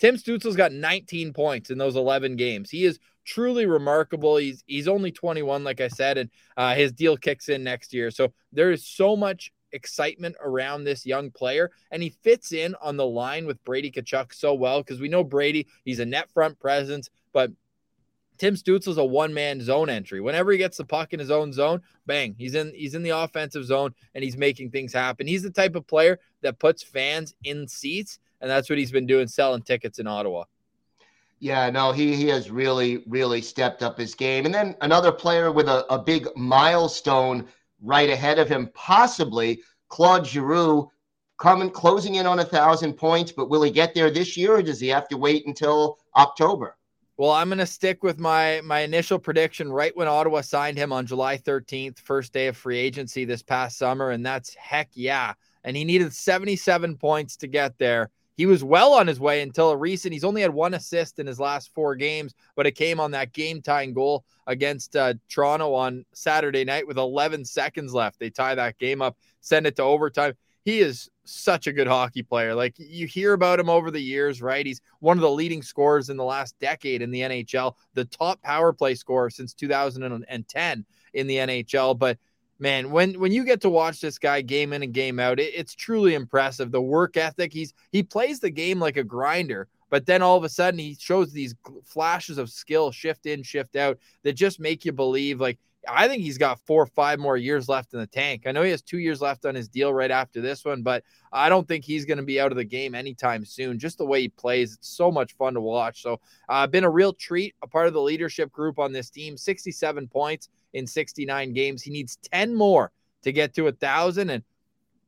Tim 0.00 0.16
Stützle's 0.16 0.56
got 0.56 0.72
19 0.72 1.32
points 1.32 1.70
in 1.70 1.78
those 1.78 1.94
11 1.94 2.36
games. 2.36 2.70
He 2.70 2.84
is 2.84 2.98
truly 3.24 3.66
remarkable. 3.66 4.38
He's 4.38 4.64
he's 4.66 4.88
only 4.88 5.12
21, 5.12 5.62
like 5.62 5.80
I 5.80 5.88
said, 5.88 6.18
and 6.18 6.30
uh, 6.56 6.74
his 6.74 6.92
deal 6.92 7.16
kicks 7.16 7.48
in 7.48 7.62
next 7.62 7.92
year. 7.92 8.10
So 8.10 8.32
there 8.52 8.72
is 8.72 8.86
so 8.86 9.14
much 9.14 9.52
excitement 9.72 10.36
around 10.42 10.84
this 10.84 11.06
young 11.06 11.30
player, 11.30 11.70
and 11.90 12.02
he 12.02 12.10
fits 12.22 12.52
in 12.52 12.74
on 12.80 12.96
the 12.96 13.06
line 13.06 13.46
with 13.46 13.62
Brady 13.64 13.90
Tkachuk 13.90 14.34
so 14.34 14.54
well 14.54 14.82
because 14.82 15.00
we 15.00 15.08
know 15.08 15.22
Brady. 15.22 15.66
He's 15.84 16.00
a 16.00 16.06
net 16.06 16.30
front 16.30 16.58
presence, 16.58 17.10
but 17.32 17.52
Tim 18.38 18.54
Stützle's 18.54 18.96
a 18.96 19.04
one 19.04 19.34
man 19.34 19.60
zone 19.60 19.90
entry. 19.90 20.22
Whenever 20.22 20.50
he 20.50 20.56
gets 20.56 20.78
the 20.78 20.84
puck 20.86 21.12
in 21.12 21.20
his 21.20 21.30
own 21.30 21.52
zone, 21.52 21.82
bang, 22.06 22.34
he's 22.38 22.54
in 22.54 22.72
he's 22.74 22.94
in 22.94 23.02
the 23.02 23.10
offensive 23.10 23.66
zone 23.66 23.94
and 24.14 24.24
he's 24.24 24.38
making 24.38 24.70
things 24.70 24.94
happen. 24.94 25.26
He's 25.26 25.42
the 25.42 25.50
type 25.50 25.76
of 25.76 25.86
player 25.86 26.18
that 26.40 26.58
puts 26.58 26.82
fans 26.82 27.34
in 27.44 27.68
seats, 27.68 28.18
and 28.40 28.50
that's 28.50 28.70
what 28.70 28.78
he's 28.78 28.92
been 28.92 29.06
doing 29.06 29.28
selling 29.28 29.62
tickets 29.62 29.98
in 29.98 30.06
Ottawa. 30.06 30.44
Yeah, 31.40 31.70
no, 31.70 31.92
he 31.92 32.14
he 32.14 32.26
has 32.28 32.50
really 32.50 33.02
really 33.06 33.40
stepped 33.40 33.82
up 33.82 33.98
his 33.98 34.14
game. 34.14 34.44
And 34.44 34.54
then 34.54 34.76
another 34.82 35.10
player 35.10 35.50
with 35.50 35.68
a, 35.68 35.90
a 35.92 35.98
big 35.98 36.28
milestone 36.36 37.46
right 37.82 38.10
ahead 38.10 38.38
of 38.38 38.48
him, 38.48 38.70
possibly 38.74 39.62
Claude 39.88 40.26
Giroux, 40.26 40.90
coming 41.38 41.70
closing 41.70 42.16
in 42.16 42.26
on 42.26 42.40
a 42.40 42.44
thousand 42.44 42.94
points. 42.94 43.32
But 43.32 43.48
will 43.48 43.62
he 43.62 43.70
get 43.70 43.94
there 43.94 44.10
this 44.10 44.36
year, 44.36 44.56
or 44.56 44.62
does 44.62 44.80
he 44.80 44.88
have 44.88 45.08
to 45.08 45.16
wait 45.16 45.46
until 45.46 45.98
October? 46.14 46.76
Well, 47.16 47.32
I'm 47.32 47.48
going 47.48 47.58
to 47.58 47.66
stick 47.66 48.02
with 48.02 48.18
my 48.18 48.60
my 48.62 48.80
initial 48.80 49.18
prediction 49.18 49.72
right 49.72 49.96
when 49.96 50.08
Ottawa 50.08 50.42
signed 50.42 50.76
him 50.76 50.92
on 50.92 51.06
July 51.06 51.38
13th, 51.38 51.98
first 51.98 52.34
day 52.34 52.48
of 52.48 52.56
free 52.56 52.78
agency 52.78 53.24
this 53.24 53.42
past 53.42 53.78
summer, 53.78 54.10
and 54.10 54.24
that's 54.24 54.54
heck 54.54 54.90
yeah. 54.92 55.34
And 55.64 55.76
he 55.76 55.84
needed 55.84 56.14
77 56.14 56.96
points 56.96 57.36
to 57.38 57.46
get 57.46 57.76
there 57.78 58.10
he 58.40 58.46
was 58.46 58.64
well 58.64 58.94
on 58.94 59.06
his 59.06 59.20
way 59.20 59.42
until 59.42 59.68
a 59.68 59.76
recent. 59.76 60.14
He's 60.14 60.24
only 60.24 60.40
had 60.40 60.54
one 60.54 60.72
assist 60.72 61.18
in 61.18 61.26
his 61.26 61.38
last 61.38 61.74
four 61.74 61.94
games, 61.94 62.34
but 62.56 62.66
it 62.66 62.72
came 62.72 62.98
on 62.98 63.10
that 63.10 63.34
game 63.34 63.60
tying 63.60 63.92
goal 63.92 64.24
against 64.46 64.96
uh, 64.96 65.12
Toronto 65.28 65.74
on 65.74 66.06
Saturday 66.14 66.64
night 66.64 66.86
with 66.86 66.96
11 66.96 67.44
seconds 67.44 67.92
left. 67.92 68.18
They 68.18 68.30
tie 68.30 68.54
that 68.54 68.78
game 68.78 69.02
up, 69.02 69.18
send 69.42 69.66
it 69.66 69.76
to 69.76 69.82
overtime. 69.82 70.32
He 70.64 70.80
is 70.80 71.10
such 71.26 71.66
a 71.66 71.72
good 71.74 71.86
hockey 71.86 72.22
player. 72.22 72.54
Like 72.54 72.76
you 72.78 73.06
hear 73.06 73.34
about 73.34 73.60
him 73.60 73.68
over 73.68 73.90
the 73.90 74.00
years, 74.00 74.40
right? 74.40 74.64
He's 74.64 74.80
one 75.00 75.18
of 75.18 75.22
the 75.22 75.30
leading 75.30 75.60
scorers 75.60 76.08
in 76.08 76.16
the 76.16 76.24
last 76.24 76.58
decade 76.60 77.02
in 77.02 77.10
the 77.10 77.20
NHL, 77.20 77.74
the 77.92 78.06
top 78.06 78.40
power 78.40 78.72
play 78.72 78.94
scorer 78.94 79.28
since 79.28 79.52
2010 79.52 80.86
in 81.12 81.26
the 81.26 81.36
NHL. 81.36 81.98
But 81.98 82.16
man, 82.60 82.90
when 82.90 83.14
when 83.14 83.32
you 83.32 83.44
get 83.44 83.62
to 83.62 83.70
watch 83.70 84.00
this 84.00 84.18
guy 84.18 84.42
game 84.42 84.72
in 84.72 84.82
and 84.82 84.92
game 84.92 85.18
out, 85.18 85.40
it, 85.40 85.52
it's 85.54 85.74
truly 85.74 86.14
impressive. 86.14 86.70
The 86.70 86.80
work 86.80 87.16
ethic, 87.16 87.52
he's 87.52 87.74
he 87.90 88.02
plays 88.02 88.38
the 88.38 88.50
game 88.50 88.78
like 88.78 88.96
a 88.96 89.04
grinder, 89.04 89.66
but 89.88 90.06
then 90.06 90.22
all 90.22 90.36
of 90.36 90.44
a 90.44 90.48
sudden 90.48 90.78
he 90.78 90.96
shows 90.98 91.32
these 91.32 91.54
flashes 91.84 92.38
of 92.38 92.50
skill, 92.50 92.92
shift 92.92 93.26
in, 93.26 93.42
shift 93.42 93.74
out, 93.74 93.98
that 94.22 94.34
just 94.34 94.60
make 94.60 94.84
you 94.84 94.92
believe. 94.92 95.40
Like 95.40 95.58
I 95.88 96.08
think 96.08 96.22
he's 96.22 96.38
got 96.38 96.60
four 96.66 96.82
or 96.82 96.86
five 96.86 97.18
more 97.18 97.36
years 97.36 97.68
left 97.68 97.94
in 97.94 98.00
the 98.00 98.06
tank. 98.06 98.42
I 98.46 98.52
know 98.52 98.62
he 98.62 98.70
has 98.70 98.82
two 98.82 98.98
years 98.98 99.22
left 99.22 99.46
on 99.46 99.54
his 99.54 99.68
deal 99.68 99.92
right 99.94 100.10
after 100.10 100.40
this 100.40 100.64
one, 100.64 100.82
but 100.82 101.02
I 101.32 101.48
don't 101.48 101.66
think 101.66 101.84
he's 101.84 102.04
going 102.04 102.18
to 102.18 102.24
be 102.24 102.40
out 102.40 102.52
of 102.52 102.56
the 102.56 102.64
game 102.64 102.94
anytime 102.94 103.44
soon. 103.44 103.78
Just 103.78 103.98
the 103.98 104.04
way 104.04 104.22
he 104.22 104.28
plays, 104.28 104.74
it's 104.74 104.88
so 104.88 105.10
much 105.10 105.34
fun 105.36 105.54
to 105.54 105.60
watch. 105.60 106.02
So, 106.02 106.20
uh, 106.48 106.66
been 106.66 106.84
a 106.84 106.90
real 106.90 107.12
treat, 107.14 107.54
a 107.62 107.66
part 107.66 107.86
of 107.86 107.94
the 107.94 108.02
leadership 108.02 108.52
group 108.52 108.78
on 108.78 108.92
this 108.92 109.08
team. 109.08 109.36
67 109.38 110.08
points 110.08 110.48
in 110.72 110.86
69 110.86 111.52
games. 111.52 111.82
He 111.82 111.90
needs 111.90 112.16
10 112.32 112.54
more 112.54 112.90
to 113.22 113.32
get 113.32 113.54
to 113.54 113.68
a 113.68 113.72
thousand. 113.72 114.30
And 114.30 114.44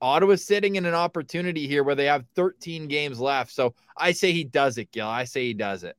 Ottawa's 0.01 0.45
sitting 0.45 0.77
in 0.77 0.85
an 0.85 0.95
opportunity 0.95 1.67
here 1.67 1.85
where 1.85 1.95
they 1.95 2.07
have 2.07 2.25
13 2.35 2.89
games 2.89 3.21
left. 3.21 3.53
So 3.53 3.75
I 3.97 4.13
say 4.13 4.33
he 4.33 4.45
does 4.45 4.79
it, 4.79 4.91
Gil. 4.93 5.07
I 5.07 5.25
say 5.25 5.47
he 5.47 5.55
does 5.55 5.85
it. 5.85 5.97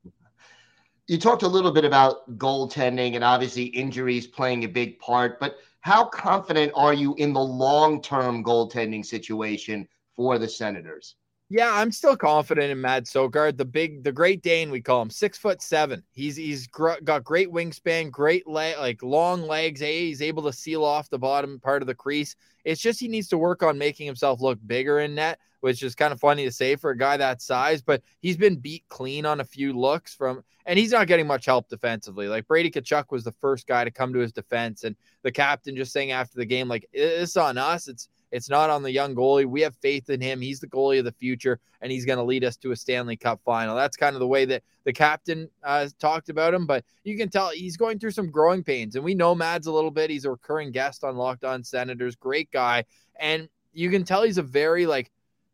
You 1.08 1.18
talked 1.18 1.44
a 1.44 1.48
little 1.48 1.72
bit 1.72 1.86
about 1.86 2.38
goaltending 2.38 3.16
and 3.16 3.24
obviously 3.24 3.64
injuries 3.64 4.26
playing 4.26 4.64
a 4.64 4.68
big 4.68 5.00
part, 5.00 5.40
but 5.40 5.58
how 5.82 6.06
confident 6.06 6.72
are 6.76 6.94
you 6.94 7.14
in 7.16 7.34
the 7.34 7.42
long 7.42 8.02
term 8.02 8.42
goaltending 8.42 9.06
situation 9.06 9.86
for 10.16 10.40
the 10.40 10.48
Senators? 10.48 11.16
Yeah, 11.50 11.72
I'm 11.72 11.92
still 11.92 12.18
confident 12.18 12.72
in 12.72 12.82
Mads 12.82 13.12
Sogaard, 13.12 13.58
the 13.58 13.66
big, 13.66 14.04
the 14.04 14.12
Great 14.12 14.42
Dane. 14.42 14.72
We 14.72 14.82
call 14.82 15.02
him 15.04 15.12
six 15.12 15.38
foot 15.38 15.62
seven. 15.62 16.02
He's 16.12 16.36
he's 16.36 16.66
gr- 16.68 17.00
got 17.04 17.24
great 17.24 17.50
wingspan, 17.52 18.10
great 18.10 18.48
leg, 18.48 18.78
like 18.80 19.04
long 19.04 19.44
legs. 19.44 19.80
He's 19.80 20.22
able 20.22 20.42
to 20.44 20.54
seal 20.54 20.84
off 20.84 21.10
the 21.10 21.20
bottom 21.20 21.60
part 21.60 21.84
of 21.84 21.88
the 21.88 21.94
crease. 21.94 22.36
It's 22.66 22.82
just 22.82 23.00
he 23.00 23.08
needs 23.08 23.28
to 23.28 23.38
work 23.38 23.62
on 23.62 23.78
making 23.78 24.08
himself 24.08 24.42
look 24.42 24.58
bigger 24.66 25.02
in 25.02 25.14
net, 25.14 25.38
which 25.60 25.84
is 25.84 25.94
kind 25.94 26.12
of 26.12 26.20
funny 26.20 26.44
to 26.46 26.52
say 26.52 26.76
for 26.76 26.90
a 26.90 26.98
guy 26.98 27.18
that 27.18 27.42
size. 27.42 27.84
But 27.84 28.02
he's 28.20 28.38
been 28.38 28.56
beat 28.56 28.86
clean 28.90 29.26
on 29.26 29.40
a 29.40 29.46
few 29.46 29.74
looks 29.74 30.16
from, 30.16 30.44
and 30.66 30.80
he's 30.80 30.92
not 30.92 31.08
getting 31.08 31.28
much 31.28 31.46
help 31.46 31.70
defensively. 31.70 32.28
Like 32.28 32.48
Brady 32.48 32.72
Tkachuk 32.72 33.12
was 33.12 33.24
the 33.26 33.32
first 33.34 33.68
guy 33.68 33.84
to 33.84 33.92
come 33.92 34.12
to 34.14 34.20
his 34.20 34.32
defense, 34.32 34.86
and 34.86 34.96
the 35.22 35.32
captain 35.32 35.76
just 35.76 35.92
saying 35.94 36.12
after 36.12 36.40
the 36.40 36.46
game, 36.46 36.68
like 36.68 36.88
it's 36.94 37.38
on 37.38 37.60
us. 37.60 37.88
It's 37.88 38.10
it's 38.34 38.50
not 38.50 38.72
on 38.72 38.82
the 38.82 38.92
young 38.92 39.14
goalie. 39.14 39.46
We 39.46 39.62
have 39.62 39.76
faith 39.76 40.10
in 40.10 40.20
him. 40.20 40.42
He's 40.42 40.60
the 40.60 40.68
goalie 40.68 40.98
of 40.98 41.06
the 41.06 41.12
future, 41.12 41.60
and 41.82 41.92
he's 41.92 42.04
going 42.04 42.18
to 42.18 42.24
lead 42.24 42.44
us 42.44 42.58
to 42.58 42.72
a 42.72 42.76
Stanley 42.76 43.16
Cup 43.16 43.40
final. 43.46 43.76
That's 43.76 43.96
kind 43.96 44.16
of 44.16 44.20
the 44.20 44.28
way 44.28 44.44
that 44.46 44.64
the 44.86 44.92
captain 44.92 45.48
uh, 45.64 45.88
talked 46.00 46.30
about 46.30 46.52
him. 46.52 46.66
But 46.66 46.84
you 47.04 47.16
can 47.16 47.30
tell 47.30 47.52
he's 47.52 47.78
going 47.78 48.00
through 48.00 48.10
some 48.10 48.32
growing 48.32 48.64
pains, 48.64 48.96
and 48.96 49.06
we 49.06 49.14
know 49.14 49.36
Mads 49.36 49.68
a 49.68 49.72
little 49.72 49.92
bit. 49.92 50.10
He's 50.10 50.26
a 50.26 50.32
recurring 50.32 50.72
guest 50.72 51.04
on 51.04 51.16
Locked 51.16 51.44
On 51.44 51.64
Senators. 51.64 52.16
Great 52.16 52.50
guy, 52.50 52.86
and 53.20 53.48
you 53.72 53.92
can 53.92 54.04
tell 54.04 54.24
he's 54.24 54.40
a 54.40 54.44
very 54.44 54.88
like 54.88 55.12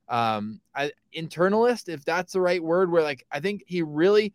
um 0.07 0.61
internalist, 1.13 1.89
if 1.89 2.05
that's 2.05 2.31
the 2.31 2.41
right 2.41 2.63
word. 2.63 2.89
Where 2.89 3.03
like 3.03 3.25
I 3.29 3.41
think 3.41 3.65
he 3.67 3.81
really 3.81 4.33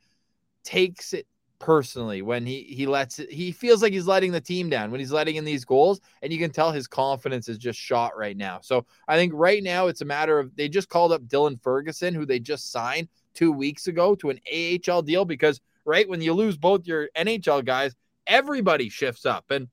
takes 0.65 1.15
it 1.15 1.27
personally 1.65 2.21
when 2.21 2.45
he 2.45 2.65
he 2.65 2.85
lets 2.85 3.19
it, 3.19 3.33
he 3.33 3.51
feels 3.51 3.81
like 3.81 3.91
he's 3.91 4.07
letting 4.07 4.31
the 4.31 4.41
team 4.41 4.69
down 4.69 4.91
when 4.91 5.01
he's 5.01 5.11
letting 5.11 5.37
in 5.37 5.47
these 5.47 5.65
goals 5.65 5.99
and 6.21 6.31
you 6.31 6.39
can 6.39 6.51
tell 6.51 6.71
his 6.71 6.87
confidence 6.87 7.49
is 7.49 7.57
just 7.57 7.79
shot 7.79 8.15
right 8.19 8.37
now 8.37 8.59
so 8.63 8.85
i 9.09 9.17
think 9.17 9.33
right 9.35 9.63
now 9.63 9.87
it's 9.87 10.03
a 10.03 10.05
matter 10.05 10.39
of 10.39 10.55
they 10.57 10.69
just 10.69 10.91
called 10.91 11.11
up 11.11 11.23
dylan 11.23 11.59
ferguson 11.63 12.13
who 12.13 12.27
they 12.27 12.39
just 12.39 12.71
signed 12.71 13.09
two 13.33 13.51
weeks 13.51 13.87
ago 13.87 14.15
to 14.15 14.29
an 14.29 14.39
ahl 14.53 15.01
deal 15.01 15.25
because 15.25 15.63
right 15.87 16.07
when 16.07 16.21
you 16.21 16.35
lose 16.35 16.59
both 16.59 16.87
your 16.87 17.09
nhl 17.17 17.65
guys 17.65 17.97
everybody 18.27 18.91
shifts 18.91 19.25
up 19.25 19.51
and 19.51 19.67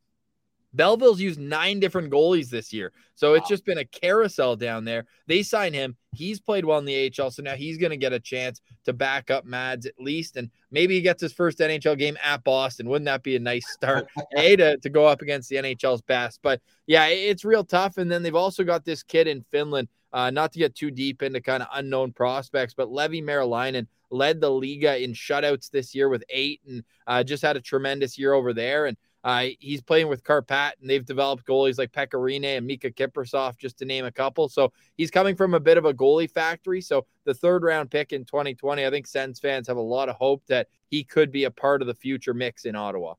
Belleville's 0.74 1.20
used 1.20 1.38
nine 1.38 1.82
different 1.82 2.10
goalies 2.10 2.50
this 2.50 2.72
year. 2.72 2.94
So 3.16 3.34
it's 3.34 3.50
just 3.50 3.66
been 3.66 3.80
a 3.80 3.84
carousel 3.84 4.56
down 4.56 4.86
there. 4.86 5.06
They 5.28 5.44
sign 5.44 5.74
him. 5.74 5.98
He's 6.14 6.40
played 6.40 6.66
well 6.66 6.80
in 6.80 6.86
the 6.86 7.12
AHL. 7.20 7.32
So 7.32 7.42
now 7.42 7.56
he's 7.56 7.78
going 7.78 7.92
to 7.92 7.98
get 7.98 8.14
a 8.14 8.20
chance 8.20 8.62
to 8.86 8.94
back 8.94 9.32
up 9.32 9.46
Mads 9.46 9.86
at 9.86 10.00
least. 10.00 10.36
And 10.36 10.50
maybe 10.70 10.96
he 10.96 11.02
gets 11.02 11.22
his 11.22 11.34
first 11.34 11.60
NHL 11.60 11.98
game 11.98 12.18
at 12.24 12.44
Boston. 12.44 12.90
Wouldn't 12.90 13.06
that 13.06 13.24
be 13.24 13.36
a 13.36 13.40
nice 13.40 13.72
start? 13.72 14.08
a 14.38 14.56
to, 14.58 14.78
to 14.78 14.90
go 14.90 15.06
up 15.06 15.22
against 15.22 15.50
the 15.50 15.56
NHL's 15.58 16.02
best. 16.02 16.40
But 16.42 16.62
yeah, 16.86 17.08
it's 17.08 17.46
real 17.46 17.64
tough. 17.64 17.98
And 17.98 18.12
then 18.12 18.24
they've 18.24 18.36
also 18.36 18.64
got 18.64 18.84
this 18.84 19.04
kid 19.04 19.28
in 19.28 19.42
Finland, 19.52 19.88
uh, 20.12 20.30
not 20.32 20.52
to 20.54 20.60
get 20.60 20.76
too 20.76 20.92
deep 20.92 21.24
into 21.24 21.40
kind 21.42 21.64
of 21.64 21.70
unknown 21.74 22.12
prospects, 22.12 22.74
but 22.74 22.90
Leevi 22.90 23.24
Meriläinen 23.24 23.88
led 24.10 24.42
the 24.42 24.50
Liiga 24.50 25.02
in 25.02 25.14
shutouts 25.14 25.70
this 25.70 25.96
year 25.96 26.10
with 26.10 26.24
eight 26.30 26.60
and 26.68 26.84
uh, 27.08 27.24
just 27.24 27.42
had 27.42 27.56
a 27.56 27.62
tremendous 27.62 28.18
year 28.18 28.34
over 28.34 28.54
there. 28.54 28.88
And 28.88 28.98
Uh, 29.24 29.48
he's 29.60 29.82
playing 29.82 30.08
with 30.08 30.24
Kärpät, 30.24 30.74
and 30.82 30.90
they've 30.90 31.06
developed 31.06 31.46
goalies 31.46 31.78
like 31.78 31.92
Pekka 31.92 32.14
Rinne 32.14 32.58
and 32.58 32.66
Mika 32.66 32.92
Kiprusoff, 32.92 33.58
just 33.58 33.78
to 33.80 33.86
name 33.86 34.06
a 34.06 34.12
couple. 34.12 34.50
So 34.50 34.74
he's 34.98 35.12
coming 35.12 35.36
from 35.36 35.54
a 35.54 35.60
bit 35.60 35.78
of 35.78 35.86
a 35.86 35.94
goalie 35.94 36.30
factory. 36.30 36.82
So 36.82 37.06
the 37.26 37.34
third 37.34 37.64
round 37.64 37.92
pick 37.92 38.14
in 38.14 38.26
2020, 38.26 38.86
I 38.86 38.90
think 38.90 39.06
Sens 39.06 39.40
fans 39.40 39.68
have 39.68 39.78
a 39.78 39.82
lot 39.82 40.10
of 40.10 40.16
hope 40.16 40.44
that 40.48 40.68
he 40.90 41.04
could 41.04 41.32
be 41.32 41.44
a 41.44 41.52
part 41.52 41.82
of 41.82 41.88
the 41.88 41.94
future 41.94 42.34
mix 42.34 42.66
in 42.66 42.76
Ottawa. 42.76 43.14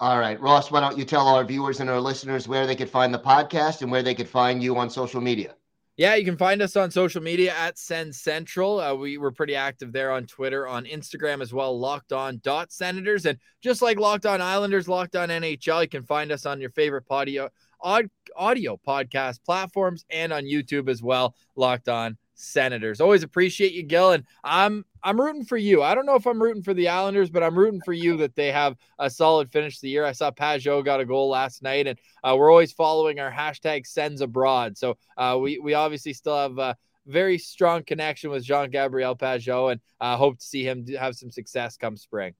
All 0.00 0.18
right, 0.18 0.40
Ross, 0.40 0.70
why 0.70 0.80
don't 0.80 0.96
you 0.96 1.04
tell 1.04 1.26
our 1.26 1.44
viewers 1.44 1.80
and 1.80 1.90
our 1.90 2.00
listeners 2.00 2.46
where 2.46 2.68
they 2.68 2.76
could 2.76 2.90
find 2.90 3.12
the 3.12 3.18
podcast 3.18 3.82
and 3.82 3.90
where 3.90 4.02
they 4.02 4.14
could 4.14 4.28
find 4.28 4.62
you 4.62 4.76
on 4.76 4.90
social 4.90 5.20
media? 5.20 5.56
Yeah, 5.98 6.14
you 6.14 6.24
can 6.24 6.36
find 6.36 6.62
us 6.62 6.76
on 6.76 6.92
social 6.92 7.20
media 7.20 7.52
at 7.52 7.76
Send 7.76 8.14
Central. 8.14 8.78
Uh, 8.78 8.94
we 8.94 9.18
were 9.18 9.32
pretty 9.32 9.56
active 9.56 9.90
there 9.92 10.12
on 10.12 10.26
Twitter, 10.26 10.68
on 10.68 10.84
Instagram 10.84 11.42
as 11.42 11.52
well, 11.52 11.76
locked 11.76 12.12
on 12.12 12.40
dot 12.44 12.70
senators. 12.70 13.26
And 13.26 13.36
just 13.62 13.82
like 13.82 13.98
Locked 13.98 14.24
On 14.24 14.40
Islanders, 14.40 14.86
Locked 14.86 15.16
On 15.16 15.28
NHL, 15.28 15.82
you 15.82 15.88
can 15.88 16.04
find 16.04 16.30
us 16.30 16.46
on 16.46 16.60
your 16.60 16.70
favorite 16.70 17.02
audio, 17.10 17.50
audio 17.82 18.80
podcast 18.86 19.44
platforms 19.44 20.04
and 20.08 20.32
on 20.32 20.44
YouTube 20.44 20.88
as 20.88 21.02
well, 21.02 21.34
Locked 21.56 21.88
On 21.88 22.16
Senators. 22.38 23.00
Always 23.00 23.24
appreciate 23.24 23.72
you, 23.72 23.82
Gil. 23.82 24.12
And 24.12 24.24
I'm 24.44 24.84
I'm 25.02 25.20
rooting 25.20 25.44
for 25.44 25.56
you. 25.56 25.82
I 25.82 25.94
don't 25.94 26.06
know 26.06 26.14
if 26.14 26.26
I'm 26.26 26.40
rooting 26.40 26.62
for 26.62 26.72
the 26.72 26.88
Islanders, 26.88 27.30
but 27.30 27.42
I'm 27.42 27.58
rooting 27.58 27.80
for 27.84 27.92
you 27.92 28.16
that 28.18 28.36
they 28.36 28.52
have 28.52 28.76
a 28.98 29.10
solid 29.10 29.50
finish 29.50 29.76
to 29.76 29.82
the 29.82 29.88
year. 29.90 30.04
I 30.04 30.12
saw 30.12 30.30
Pageau 30.30 30.84
got 30.84 31.00
a 31.00 31.04
goal 31.04 31.28
last 31.28 31.62
night, 31.62 31.86
and 31.86 31.98
uh, 32.22 32.36
we're 32.38 32.50
always 32.50 32.72
following 32.72 33.18
our 33.20 33.30
hashtag 33.30 33.86
Sens 33.86 34.20
abroad. 34.20 34.78
So 34.78 34.96
uh, 35.16 35.36
we 35.40 35.58
we 35.58 35.74
obviously 35.74 36.12
still 36.12 36.36
have 36.36 36.58
a 36.58 36.76
very 37.06 37.38
strong 37.38 37.82
connection 37.82 38.30
with 38.30 38.44
Jean 38.44 38.70
Gabriel 38.70 39.16
Pageau, 39.16 39.72
and 39.72 39.80
uh, 40.00 40.16
hope 40.16 40.38
to 40.38 40.44
see 40.44 40.62
him 40.62 40.86
have 40.98 41.16
some 41.16 41.30
success 41.30 41.76
come 41.76 41.96
spring. 41.96 42.34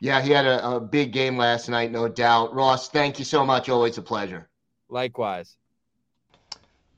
Yeah, 0.00 0.20
he 0.20 0.30
had 0.30 0.44
a, 0.44 0.76
a 0.76 0.80
big 0.80 1.12
game 1.12 1.36
last 1.38 1.68
night, 1.68 1.90
no 1.90 2.08
doubt. 2.08 2.54
Ross, 2.54 2.88
thank 2.90 3.18
you 3.18 3.24
so 3.24 3.46
much. 3.46 3.68
Always 3.68 3.96
a 3.96 4.02
pleasure. 4.02 4.48
Likewise. 4.88 5.56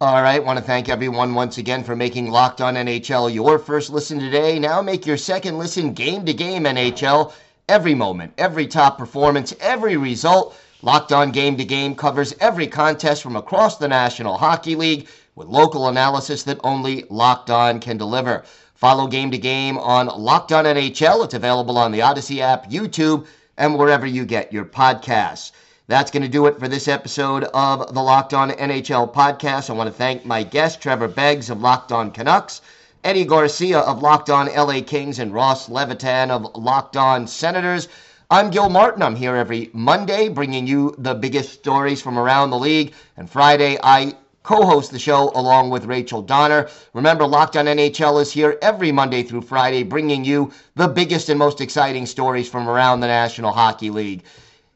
All 0.01 0.23
right. 0.23 0.45
Want 0.45 0.61
to 0.61 0.65
thank 0.65 0.89
everyone 0.89 1.35
once 1.35 1.59
again 1.59 1.83
for 1.83 1.97
making 1.97 2.31
Locked 2.31 2.61
On 2.61 2.77
NHL 2.77 3.35
your 3.35 3.59
first 3.59 3.91
listen 3.91 4.21
today. 4.21 4.57
Now 4.57 4.81
make 4.81 5.05
your 5.05 5.17
second 5.17 5.59
listen 5.59 5.93
game 5.93 6.25
to 6.25 6.33
game 6.33 6.63
NHL. 6.63 7.33
Every 7.69 7.97
moment, 7.97 8.33
every 8.39 8.69
top 8.69 8.97
performance, 8.97 9.53
every 9.59 9.97
result. 9.97 10.57
Locked 10.83 11.11
On 11.11 11.33
Game 11.33 11.57
to 11.57 11.65
Game 11.65 11.97
covers 11.97 12.33
every 12.39 12.69
contest 12.69 13.25
from 13.25 13.35
across 13.35 13.79
the 13.79 13.89
National 13.89 14.39
Hockey 14.39 14.77
League 14.77 15.09
with 15.35 15.49
local 15.49 15.89
analysis 15.89 16.45
that 16.45 16.61
only 16.63 17.05
Locked 17.11 17.51
On 17.51 17.81
can 17.81 17.97
deliver. 17.97 18.45
Follow 18.77 19.09
Game 19.09 19.33
to 19.33 19.39
Game 19.39 19.79
on 19.79 20.07
Locked 20.07 20.53
On 20.53 20.65
NHL. 20.65 21.25
It's 21.25 21.35
available 21.35 21.77
on 21.77 21.91
the 21.91 22.03
Odyssey 22.03 22.41
app, 22.41 22.71
YouTube, 22.71 23.27
and 23.57 23.77
wherever 23.77 24.07
you 24.07 24.25
get 24.25 24.53
your 24.53 24.65
podcasts. 24.65 25.51
That's 25.89 26.11
going 26.11 26.23
to 26.23 26.29
do 26.29 26.45
it 26.45 26.59
for 26.59 26.69
this 26.69 26.87
episode 26.87 27.45
of 27.45 27.95
the 27.95 28.03
Locked 28.03 28.35
On 28.35 28.51
NHL 28.51 29.11
podcast. 29.11 29.71
I 29.71 29.73
want 29.73 29.89
to 29.89 29.97
thank 29.97 30.23
my 30.23 30.43
guest, 30.43 30.83
Trevor 30.83 31.09
Beggs 31.09 31.49
of 31.49 31.63
Locked 31.63 31.93
On 31.93 32.11
Canucks, 32.11 32.61
Eddie 33.05 33.25
Garcia 33.25 33.79
of 33.79 34.03
Locked 34.03 34.29
On 34.29 34.55
LA 34.55 34.83
Kings, 34.83 35.19
and 35.19 35.33
Ross 35.33 35.71
Levitan 35.71 36.31
of 36.31 36.55
Locked 36.55 36.99
On 36.99 37.27
Senators. 37.27 37.89
I'm 38.31 38.51
Gil 38.51 38.69
Martin. 38.69 39.03
I'm 39.03 39.17
here 39.17 39.35
every 39.35 39.71
Monday 39.73 40.29
bringing 40.29 40.67
you 40.67 40.95
the 40.99 41.15
biggest 41.15 41.55
stories 41.55 42.03
from 42.03 42.19
around 42.19 42.51
the 42.51 42.59
league. 42.59 42.93
And 43.17 43.31
Friday, 43.31 43.79
I 43.83 44.15
co 44.43 44.67
host 44.67 44.91
the 44.91 44.99
show 44.99 45.33
along 45.35 45.71
with 45.71 45.87
Rachel 45.87 46.21
Donner. 46.21 46.69
Remember, 46.93 47.27
Locked 47.27 47.57
On 47.57 47.65
NHL 47.65 48.21
is 48.21 48.31
here 48.31 48.59
every 48.61 48.93
Monday 48.93 49.23
through 49.23 49.41
Friday 49.41 49.85
bringing 49.85 50.23
you 50.23 50.53
the 50.75 50.89
biggest 50.89 51.31
and 51.31 51.39
most 51.39 51.63
exciting 51.63 52.05
stories 52.05 52.47
from 52.47 52.69
around 52.69 53.01
the 53.01 53.07
National 53.07 53.53
Hockey 53.53 53.89
League. 53.89 54.23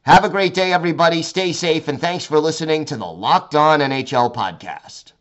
Have 0.05 0.25
a 0.25 0.29
great 0.29 0.53
day, 0.53 0.73
everybody. 0.73 1.23
Stay 1.23 1.53
safe, 1.53 1.87
and 1.87 2.01
thanks 2.01 2.25
for 2.25 2.41
listening 2.41 2.85
to 2.87 2.97
the 2.97 3.07
Locked 3.07 3.55
On 3.55 3.79
NHL 3.79 4.35
podcast. 4.35 5.13